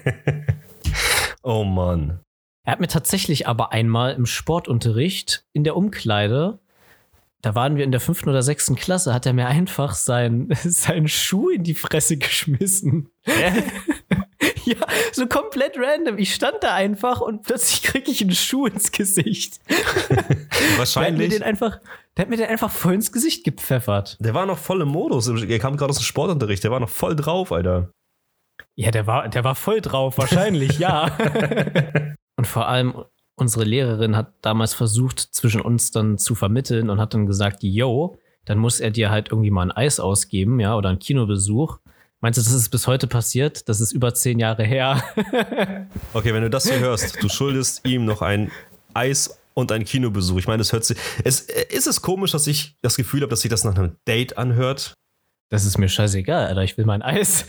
[1.43, 2.21] oh Mann.
[2.65, 6.59] Er hat mir tatsächlich aber einmal im Sportunterricht in der Umkleide
[7.43, 11.09] da waren wir in der fünften oder sechsten Klasse, hat er mir einfach sein, seinen
[11.09, 13.09] Schuh in die Fresse geschmissen.
[14.65, 14.77] ja,
[15.11, 16.17] so komplett random.
[16.17, 19.59] Ich stand da einfach und plötzlich kriege ich einen Schuh ins Gesicht.
[20.77, 20.87] Wahrscheinlich.
[20.87, 21.79] Der hat, mir den einfach,
[22.15, 24.17] der hat mir den einfach voll ins Gesicht gepfeffert.
[24.21, 25.27] Der war noch voll im Modus.
[25.27, 26.63] Er kam gerade aus dem Sportunterricht.
[26.63, 27.91] Der war noch voll drauf, Alter.
[28.75, 31.15] Ja, der war, der war voll drauf, wahrscheinlich, ja.
[32.37, 33.03] und vor allem,
[33.35, 38.17] unsere Lehrerin hat damals versucht, zwischen uns dann zu vermitteln und hat dann gesagt, yo,
[38.45, 41.79] dann muss er dir halt irgendwie mal ein Eis ausgeben, ja, oder einen Kinobesuch.
[42.19, 43.67] Meinst du, das ist bis heute passiert?
[43.67, 45.03] Das ist über zehn Jahre her.
[46.13, 48.51] okay, wenn du das hier hörst, du schuldest ihm noch ein
[48.93, 50.37] Eis und ein Kinobesuch.
[50.37, 50.97] Ich meine, es hört sich.
[51.23, 54.37] Es, ist es komisch, dass ich das Gefühl habe, dass sich das nach einem Date
[54.37, 54.93] anhört?
[55.49, 56.63] Das ist mir scheißegal, Alter.
[56.63, 57.45] Ich will mein Eis.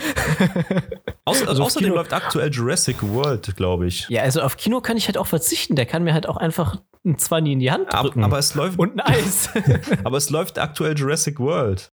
[1.26, 4.08] Außer, also außerdem Kino läuft aktuell Jurassic World, glaube ich.
[4.10, 5.74] Ja, also auf Kino kann ich halt auch verzichten.
[5.74, 8.20] Der kann mir halt auch einfach ein Zwanni in die Hand drücken.
[8.20, 8.78] Aber, aber es läuft.
[8.78, 9.48] Und ein Eis.
[10.04, 11.88] aber es läuft aktuell Jurassic World.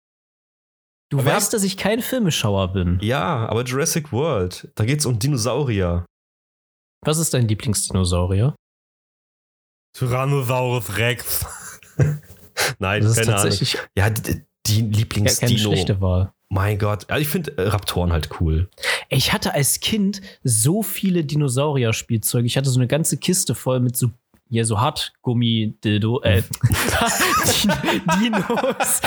[1.10, 2.98] Du aber weißt, dass ich kein Filmeschauer bin.
[3.00, 4.70] Ja, aber Jurassic World.
[4.74, 6.04] Da geht es um Dinosaurier.
[7.04, 8.54] Was ist dein Lieblingsdinosaurier?
[9.96, 11.46] Tyrannosaurus Rex.
[12.78, 13.88] Nein, das ist keine tatsächlich Ahnung.
[13.96, 14.10] Ja,
[14.68, 15.52] die, Lieblingsdino.
[15.52, 16.32] Ja, schlechte Wahl.
[16.48, 18.68] Mein Gott, also ich finde äh, Raptoren halt cool.
[19.08, 22.46] Ich hatte als Kind so viele Dinosaurier-Spielzeuge.
[22.46, 24.10] Ich hatte so eine ganze Kiste voll mit so
[24.48, 26.42] hier so Hartgummi-Dildo, äh,
[28.20, 29.00] Dinos,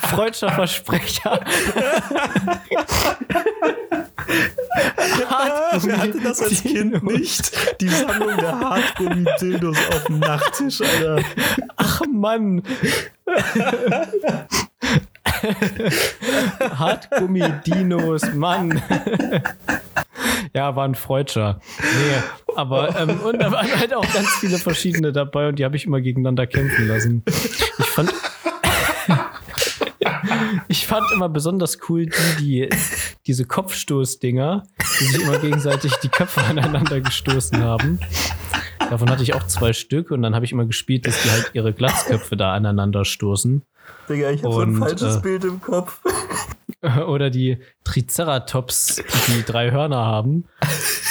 [0.00, 1.44] freudscher Versprecher.
[5.82, 7.80] Wer hatte das als Kind nicht?
[7.80, 11.22] Die Sammlung der Hartgummi-Dildos auf dem Nachttisch, Alter.
[11.76, 12.62] Ach Mann.
[16.78, 18.82] Hartgummi-Dinos, Mann.
[20.54, 21.60] ja, war ein Freudscher.
[21.80, 25.76] Nee, aber ähm, und da waren halt auch ganz viele verschiedene dabei und die habe
[25.76, 27.22] ich immer gegeneinander kämpfen lassen.
[27.26, 28.12] Ich fand.
[30.72, 32.68] Ich fand immer besonders cool die, die
[33.26, 34.62] diese Kopfstoßdinger,
[35.00, 38.00] die sich immer gegenseitig die Köpfe aneinander gestoßen haben.
[38.78, 41.50] Davon hatte ich auch zwei Stück und dann habe ich immer gespielt, dass die halt
[41.52, 43.62] ihre Glatzköpfe da aneinander stoßen.
[44.08, 46.00] Digga, ich habe so ein falsches äh, Bild im Kopf.
[47.06, 50.48] Oder die Triceratops, die drei Hörner haben.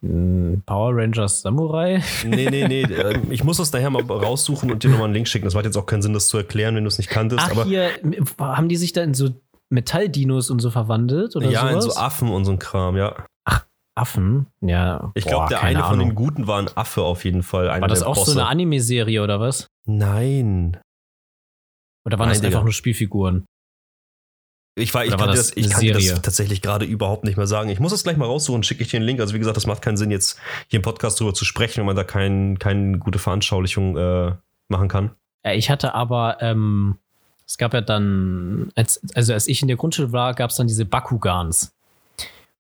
[0.02, 2.02] Power Rangers Samurai?
[2.26, 2.84] Nee, nee, nee.
[2.94, 5.46] Ähm, ich muss das nachher mal raussuchen und dir nochmal einen Link schicken.
[5.46, 7.42] Das macht jetzt auch keinen Sinn, das zu erklären, wenn du es nicht kanntest.
[7.44, 7.90] Ach, aber hier,
[8.38, 9.30] haben die sich da in so
[9.74, 11.86] Metalldinos und so verwandelt oder Ja, sowas?
[11.86, 13.26] in so Affen und so ein Kram, ja.
[13.46, 13.66] Ach,
[13.96, 14.48] Affen?
[14.62, 15.12] Ja.
[15.16, 15.90] Ich glaube, der eine Ahnung.
[15.90, 17.68] von den Guten war ein Affe auf jeden Fall.
[17.68, 18.32] War das auch Bosse.
[18.32, 19.68] so eine Anime-Serie oder was?
[19.86, 20.78] Nein.
[22.06, 22.64] Oder waren Nein, das einfach Digga.
[22.64, 23.46] nur Spielfiguren?
[24.76, 27.46] Ich, war, ich kann, das, das, ich kann dir das tatsächlich gerade überhaupt nicht mehr
[27.46, 27.70] sagen.
[27.70, 29.20] Ich muss das gleich mal raussuchen, schicke ich dir einen Link.
[29.20, 31.86] Also wie gesagt, das macht keinen Sinn, jetzt hier im Podcast drüber zu sprechen, wenn
[31.86, 34.34] man da keine kein gute Veranschaulichung äh,
[34.70, 35.12] machen kann.
[35.46, 36.98] Ja, ich hatte aber ähm,
[37.46, 40.68] es gab ja dann, als, also als ich in der Grundschule war, gab es dann
[40.68, 41.74] diese Bakugans.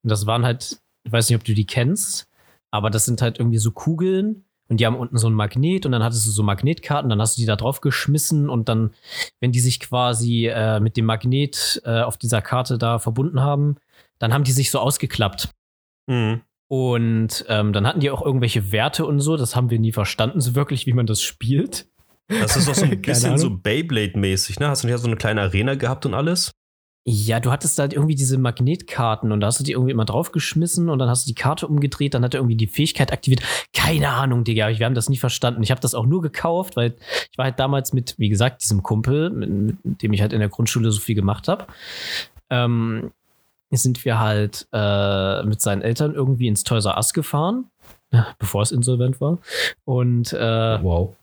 [0.04, 2.28] Und das waren halt, ich weiß nicht, ob du die kennst,
[2.72, 5.92] aber das sind halt irgendwie so Kugeln und die haben unten so ein Magnet und
[5.92, 8.92] dann hattest du so Magnetkarten, dann hast du die da drauf geschmissen und dann,
[9.40, 13.78] wenn die sich quasi äh, mit dem Magnet äh, auf dieser Karte da verbunden haben,
[14.20, 15.50] dann haben die sich so ausgeklappt.
[16.08, 16.42] Mhm.
[16.68, 20.42] Und ähm, dann hatten die auch irgendwelche Werte und so, das haben wir nie verstanden,
[20.42, 21.88] so wirklich, wie man das spielt.
[22.28, 24.68] Das ist doch so ein bisschen so Beyblade-mäßig, ne?
[24.68, 26.54] Hast du nicht so eine kleine Arena gehabt und alles?
[27.06, 30.90] Ja, du hattest da irgendwie diese Magnetkarten und da hast du die irgendwie immer draufgeschmissen
[30.90, 33.42] und dann hast du die Karte umgedreht, dann hat er irgendwie die Fähigkeit aktiviert.
[33.74, 35.64] Keine Ahnung, Digga, wir haben das nie verstanden.
[35.64, 36.96] Ich habe das auch nur gekauft, weil
[37.30, 40.40] ich war halt damals mit, wie gesagt, diesem Kumpel, mit, mit dem ich halt in
[40.40, 41.68] der Grundschule so viel gemacht habe.
[42.50, 43.12] Ähm,
[43.70, 47.66] sind wir halt äh, mit seinen Eltern irgendwie ins Toys R Us gefahren,
[48.40, 49.40] bevor es insolvent war.
[49.84, 51.16] Und äh, wow.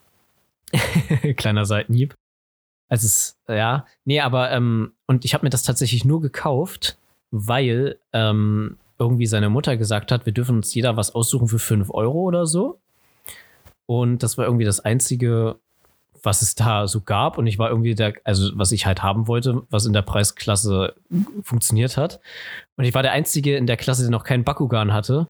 [1.36, 2.14] kleiner Seitenhieb.
[2.88, 6.98] Also es, ja, nee, aber ähm, und ich habe mir das tatsächlich nur gekauft,
[7.30, 11.90] weil ähm, irgendwie seine Mutter gesagt hat, wir dürfen uns jeder was aussuchen für 5
[11.90, 12.80] Euro oder so.
[13.86, 15.56] Und das war irgendwie das Einzige,
[16.22, 17.38] was es da so gab.
[17.38, 20.94] Und ich war irgendwie der, also was ich halt haben wollte, was in der Preisklasse
[21.42, 22.20] funktioniert hat.
[22.76, 25.26] Und ich war der Einzige in der Klasse, der noch keinen Bakugan hatte.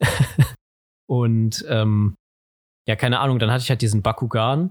[1.06, 2.14] und ähm,
[2.88, 4.70] ja, keine Ahnung, dann hatte ich halt diesen Bakugan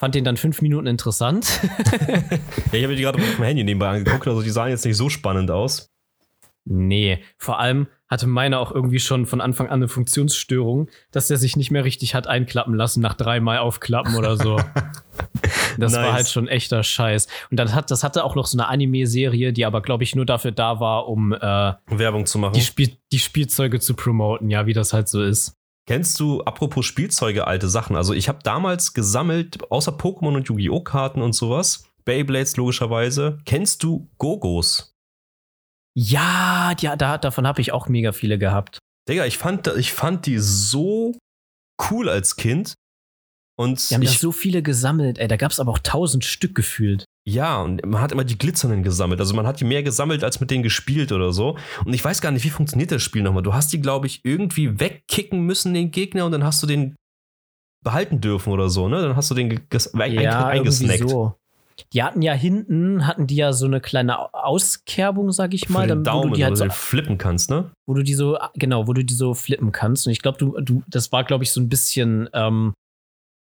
[0.00, 1.60] fand den dann fünf Minuten interessant.
[2.72, 4.96] ja, ich habe die gerade auf dem Handy nebenbei angeguckt, also die sahen jetzt nicht
[4.96, 5.88] so spannend aus.
[6.64, 11.36] Nee, vor allem hatte meiner auch irgendwie schon von Anfang an eine Funktionsstörung, dass der
[11.36, 14.56] sich nicht mehr richtig hat einklappen lassen nach dreimal aufklappen oder so.
[15.78, 16.02] das nice.
[16.02, 17.26] war halt schon echter Scheiß.
[17.50, 20.26] Und dann hat, das hatte auch noch so eine Anime-Serie, die aber, glaube ich, nur
[20.26, 22.54] dafür da war, um äh, Werbung zu machen.
[22.54, 25.57] Die, Spiel die Spielzeuge zu promoten, ja, wie das halt so ist.
[25.88, 27.96] Kennst du, apropos Spielzeuge, alte Sachen?
[27.96, 30.82] Also, ich habe damals gesammelt, außer Pokémon und Yu-Gi-Oh!
[30.82, 33.38] Karten und sowas, Beyblades logischerweise.
[33.46, 34.92] Kennst du Gogos?
[35.96, 38.78] Ja, ja da, davon habe ich auch mega viele gehabt.
[39.08, 41.16] Digga, ich fand, ich fand die so
[41.90, 42.74] cool als Kind.
[43.58, 45.26] Und Wir haben ich, da so viele gesammelt, ey.
[45.26, 47.06] Da gab es aber auch tausend Stück gefühlt.
[47.28, 49.20] Ja, und man hat immer die glitzernden gesammelt.
[49.20, 51.58] Also man hat die mehr gesammelt, als mit denen gespielt oder so.
[51.84, 53.42] Und ich weiß gar nicht, wie funktioniert das Spiel nochmal.
[53.42, 56.96] Du hast die, glaube ich, irgendwie wegkicken müssen, den Gegner, und dann hast du den
[57.84, 59.02] behalten dürfen oder so, ne?
[59.02, 61.06] Dann hast du den ja, eingesnackt.
[61.06, 61.34] So.
[61.92, 65.86] Die hatten ja hinten, hatten die ja so eine kleine Auskerbung, sag ich mal.
[65.88, 67.70] Wo du die halt so so, flippen kannst, ne?
[67.86, 70.06] Wo du die so, genau, wo du die so flippen kannst.
[70.06, 72.72] Und ich glaube, du, du, das war, glaube ich, so ein bisschen, ähm,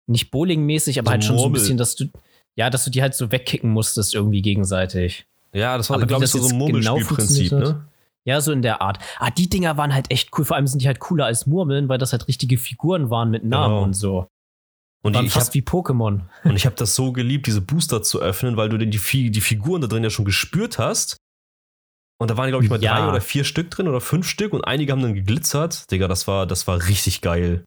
[0.07, 1.43] nicht bowlingmäßig, aber so halt schon Murmel.
[1.43, 2.09] so ein bisschen, dass du,
[2.55, 5.25] ja, dass du die halt so wegkicken musstest irgendwie gegenseitig.
[5.53, 7.87] Ja, das war, glaube ich, so, so ein genau Murmelspielprinzip, genau ne?
[8.23, 8.99] Ja, so in der Art.
[9.17, 10.45] Ah, die Dinger waren halt echt cool.
[10.45, 13.43] Vor allem sind die halt cooler als Murmeln, weil das halt richtige Figuren waren mit
[13.43, 13.83] Namen genau.
[13.83, 14.27] und so.
[15.01, 16.21] Und waren die, fast hab, wie Pokémon.
[16.43, 19.41] Und ich habe das so geliebt, diese Booster zu öffnen, weil du die, die, die
[19.41, 21.17] Figuren da drin ja schon gespürt hast.
[22.19, 22.99] Und da waren, glaube ich, mal ja.
[22.99, 25.89] drei oder vier Stück drin oder fünf Stück und einige haben dann geglitzert.
[25.89, 27.65] Digga, das war, das war richtig geil.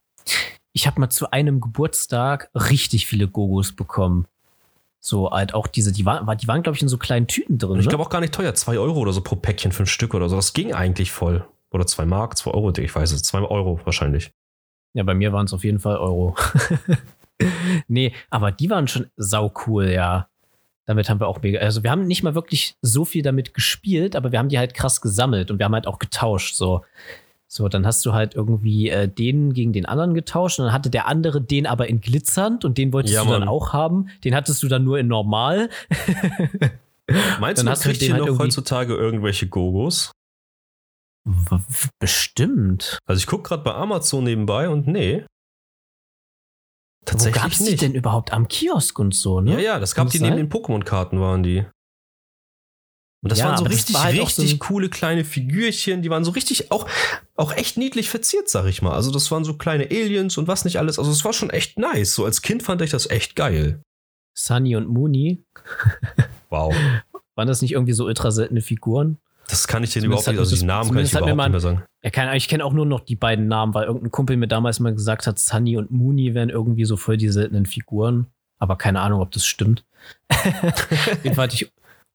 [0.73, 4.27] Ich habe mal zu einem Geburtstag richtig viele Gogos bekommen.
[5.07, 7.79] So halt auch diese, die, war, die waren, glaube ich, in so kleinen Tüten drin.
[7.79, 7.91] Ich ne?
[7.91, 10.37] glaube auch gar nicht teuer, zwei Euro oder so pro Päckchen, fünf Stück oder so.
[10.37, 11.47] Das ging eigentlich voll.
[11.73, 14.31] Oder zwei Mark, zwei Euro, ich weiß es, zwei Euro wahrscheinlich.
[14.95, 16.35] Ja, bei mir waren es auf jeden Fall Euro.
[17.87, 20.29] nee, aber die waren schon sau cool, ja.
[20.87, 21.59] Damit haben wir auch mega.
[21.59, 24.73] Also, wir haben nicht mal wirklich so viel damit gespielt, aber wir haben die halt
[24.73, 26.55] krass gesammelt und wir haben halt auch getauscht.
[26.55, 26.83] So,
[27.55, 30.91] so, dann hast du halt irgendwie äh, den gegen den anderen getauscht und dann hatte
[30.91, 34.09] der andere den aber in glitzernd und den wolltest ja, du dann auch haben.
[34.25, 35.71] Den hattest du dann nur in normal.
[37.39, 40.11] Meinst dann du, hast kriegt ihr halt noch heutzutage irgendwelche Gogos?
[42.01, 42.99] Bestimmt.
[43.07, 45.25] Also ich gucke gerade bei Amazon nebenbei und nee.
[47.05, 47.73] Tatsächlich Wo gab's nicht.
[47.73, 49.53] die denn überhaupt am Kiosk und so, ne?
[49.53, 51.65] Ja, ja, das gab Kann die neben den Pokémon-Karten waren die.
[53.25, 56.25] Und das ja, waren so richtig, war halt richtig so coole kleine Figürchen, die waren
[56.25, 56.87] so richtig auch,
[57.37, 58.93] auch echt niedlich verziert, sag ich mal.
[58.93, 60.99] Also das waren so kleine Aliens und was nicht alles.
[60.99, 62.15] Also es war schon echt nice.
[62.15, 63.81] So als Kind fand ich das echt geil.
[64.35, 65.43] Sunny und Mooney.
[66.51, 66.73] Wow.
[67.35, 69.19] Waren das nicht irgendwie so ultra seltene Figuren?
[69.49, 71.83] Das kann ich dir überhaupt nicht, also die Namen kann ich überhaupt nicht mehr sagen.
[72.05, 74.79] Ja, kann, ich kenne auch nur noch die beiden Namen, weil irgendein Kumpel mir damals
[74.79, 78.29] mal gesagt hat, Sunny und Mooney wären irgendwie so voll die seltenen Figuren.
[78.61, 79.85] Aber keine Ahnung, ob das stimmt.
[81.25, 81.73] Jedenfalls hatte ich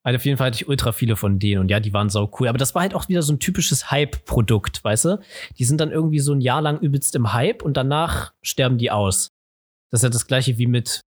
[0.10, 2.32] also auf jeden Fall hatte ich ultra viele von denen und ja, die waren sau
[2.40, 2.48] cool.
[2.48, 5.22] Aber das war halt auch wieder so ein typisches Hype-Produkt, weißt du?
[5.60, 8.90] Die sind dann irgendwie so ein Jahr lang übelst im Hype und danach sterben die
[8.90, 9.30] aus.
[9.92, 11.02] Das ist ja das gleiche wie mit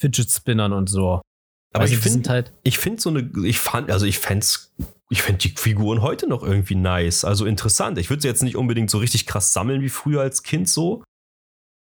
[0.00, 1.20] Fidget Spinnern und so.
[1.74, 4.46] Aber also ich finde halt ich finde so eine, ich fand, also ich fände
[5.10, 7.98] ich fände die Figuren heute noch irgendwie nice, also interessant.
[7.98, 11.04] Ich würde sie jetzt nicht unbedingt so richtig krass sammeln wie früher als Kind so,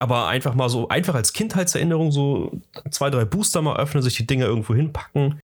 [0.01, 2.59] aber einfach mal so, einfach als Kindheitserinnerung so
[2.91, 5.39] zwei, drei Booster mal öffnen, sich die Dinger irgendwo hinpacken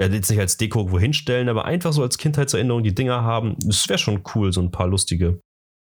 [0.00, 3.56] ja, jetzt nicht als Deko irgendwo hinstellen, aber einfach so als Kindheitserinnerung die Dinger haben.
[3.60, 5.40] Das wäre schon cool, so ein paar lustige.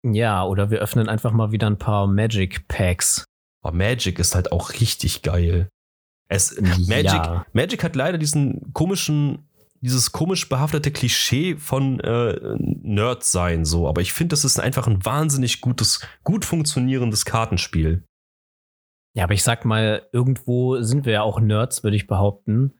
[0.04, 3.26] Ja, oder wir öffnen einfach mal wieder ein paar Magic Packs.
[3.64, 5.68] Oh, Magic ist halt auch richtig geil.
[6.30, 7.46] Es, Magic, ja.
[7.54, 9.50] Magic hat leider diesen komischen,
[9.82, 13.88] dieses komisch behaftete Klischee von äh, Nerd sein, so.
[13.88, 18.04] Aber ich finde, das ist einfach ein wahnsinnig gutes, gut funktionierendes Kartenspiel.
[19.16, 22.74] Ja, aber ich sag mal, irgendwo sind wir ja auch Nerds, würde ich behaupten.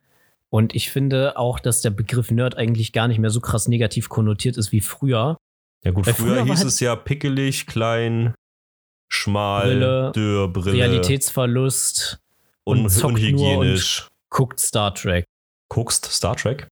[0.50, 4.10] Und ich finde auch, dass der Begriff Nerd eigentlich gar nicht mehr so krass negativ
[4.10, 5.38] konnotiert ist wie früher.
[5.84, 8.34] Ja gut, früher, früher hieß halt es ja pickelig, klein,
[9.10, 10.78] schmal, Brille, dürr, Brille.
[10.78, 12.20] Realitätsverlust.
[12.66, 14.04] Un und unhygienisch.
[14.04, 15.26] Und guckt Star Trek.
[15.70, 16.68] Guckst Star Trek?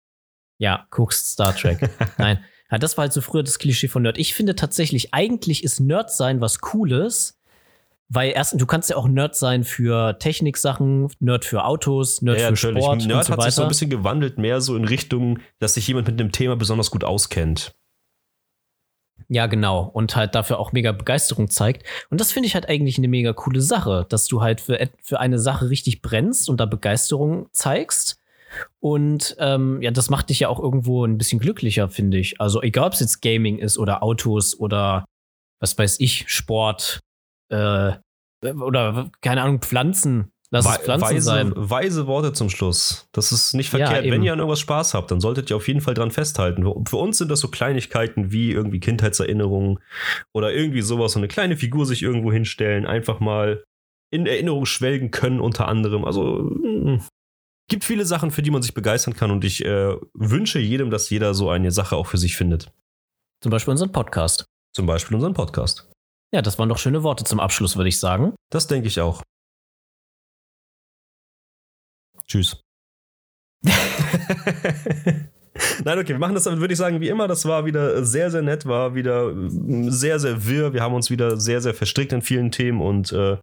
[0.57, 1.89] Ja, guckst Star Trek.
[2.17, 2.43] Nein.
[2.71, 4.17] Ja, das war halt so früher das Klischee von Nerd.
[4.17, 7.37] Ich finde tatsächlich, eigentlich ist Nerd sein was Cooles,
[8.07, 12.45] weil erstens, du kannst ja auch Nerd sein für Techniksachen, Nerd für Autos, Nerd ja,
[12.47, 12.83] für natürlich.
[12.83, 13.05] Sport.
[13.05, 15.87] Nerd und so hat sich so ein bisschen gewandelt, mehr so in Richtung, dass sich
[15.87, 17.73] jemand mit dem Thema besonders gut auskennt.
[19.27, 19.81] Ja, genau.
[19.81, 21.83] Und halt dafür auch mega Begeisterung zeigt.
[22.09, 25.19] Und das finde ich halt eigentlich eine mega coole Sache, dass du halt für, für
[25.19, 28.19] eine Sache richtig brennst und da Begeisterung zeigst.
[28.79, 32.39] Und ähm, ja, das macht dich ja auch irgendwo ein bisschen glücklicher, finde ich.
[32.39, 35.05] Also egal, ob es jetzt Gaming ist oder Autos oder
[35.59, 36.99] was weiß ich, Sport
[37.49, 37.93] äh,
[38.43, 40.31] oder keine Ahnung, Pflanzen.
[40.51, 41.53] Lass es Pflanzen weise, sein.
[41.55, 43.07] Weise Worte zum Schluss.
[43.11, 44.05] Das ist nicht verkehrt.
[44.05, 46.63] Ja, Wenn ihr an irgendwas Spaß habt, dann solltet ihr auf jeden Fall dran festhalten.
[46.87, 49.79] Für uns sind das so Kleinigkeiten wie irgendwie Kindheitserinnerungen
[50.33, 53.63] oder irgendwie sowas, so eine kleine Figur sich irgendwo hinstellen, einfach mal
[54.11, 56.05] in Erinnerung schwelgen können, unter anderem.
[56.05, 57.01] Also mm,
[57.67, 61.09] gibt viele Sachen, für die man sich begeistern kann und ich äh, wünsche jedem, dass
[61.09, 62.71] jeder so eine Sache auch für sich findet.
[63.41, 64.45] Zum Beispiel unseren Podcast.
[64.73, 65.91] Zum Beispiel unseren Podcast.
[66.33, 68.33] Ja, das waren doch schöne Worte zum Abschluss, würde ich sagen.
[68.51, 69.21] Das denke ich auch.
[72.27, 72.61] Tschüss.
[75.85, 77.27] Nein, okay, wir machen das, würde ich sagen, wie immer.
[77.27, 79.33] Das war wieder sehr, sehr nett, war wieder
[79.89, 80.73] sehr, sehr wirr.
[80.73, 83.37] Wir haben uns wieder sehr, sehr verstrickt in vielen Themen und äh,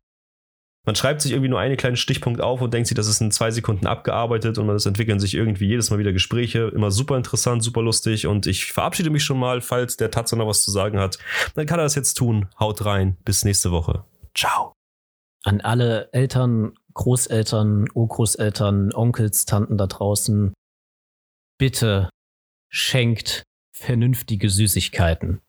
[0.84, 3.30] man schreibt sich irgendwie nur einen kleinen Stichpunkt auf und denkt sich, das ist in
[3.30, 6.72] zwei Sekunden abgearbeitet und es entwickeln sich irgendwie jedes Mal wieder Gespräche.
[6.74, 10.48] Immer super interessant, super lustig und ich verabschiede mich schon mal, falls der Tatze noch
[10.48, 11.18] was zu sagen hat.
[11.54, 12.48] Dann kann er das jetzt tun.
[12.58, 13.16] Haut rein.
[13.24, 14.04] Bis nächste Woche.
[14.34, 14.72] Ciao.
[15.44, 20.52] An alle Eltern, Großeltern, Urgroßeltern, Onkels, Tanten da draußen.
[21.58, 22.10] Bitte
[22.70, 25.40] schenkt vernünftige Süßigkeiten.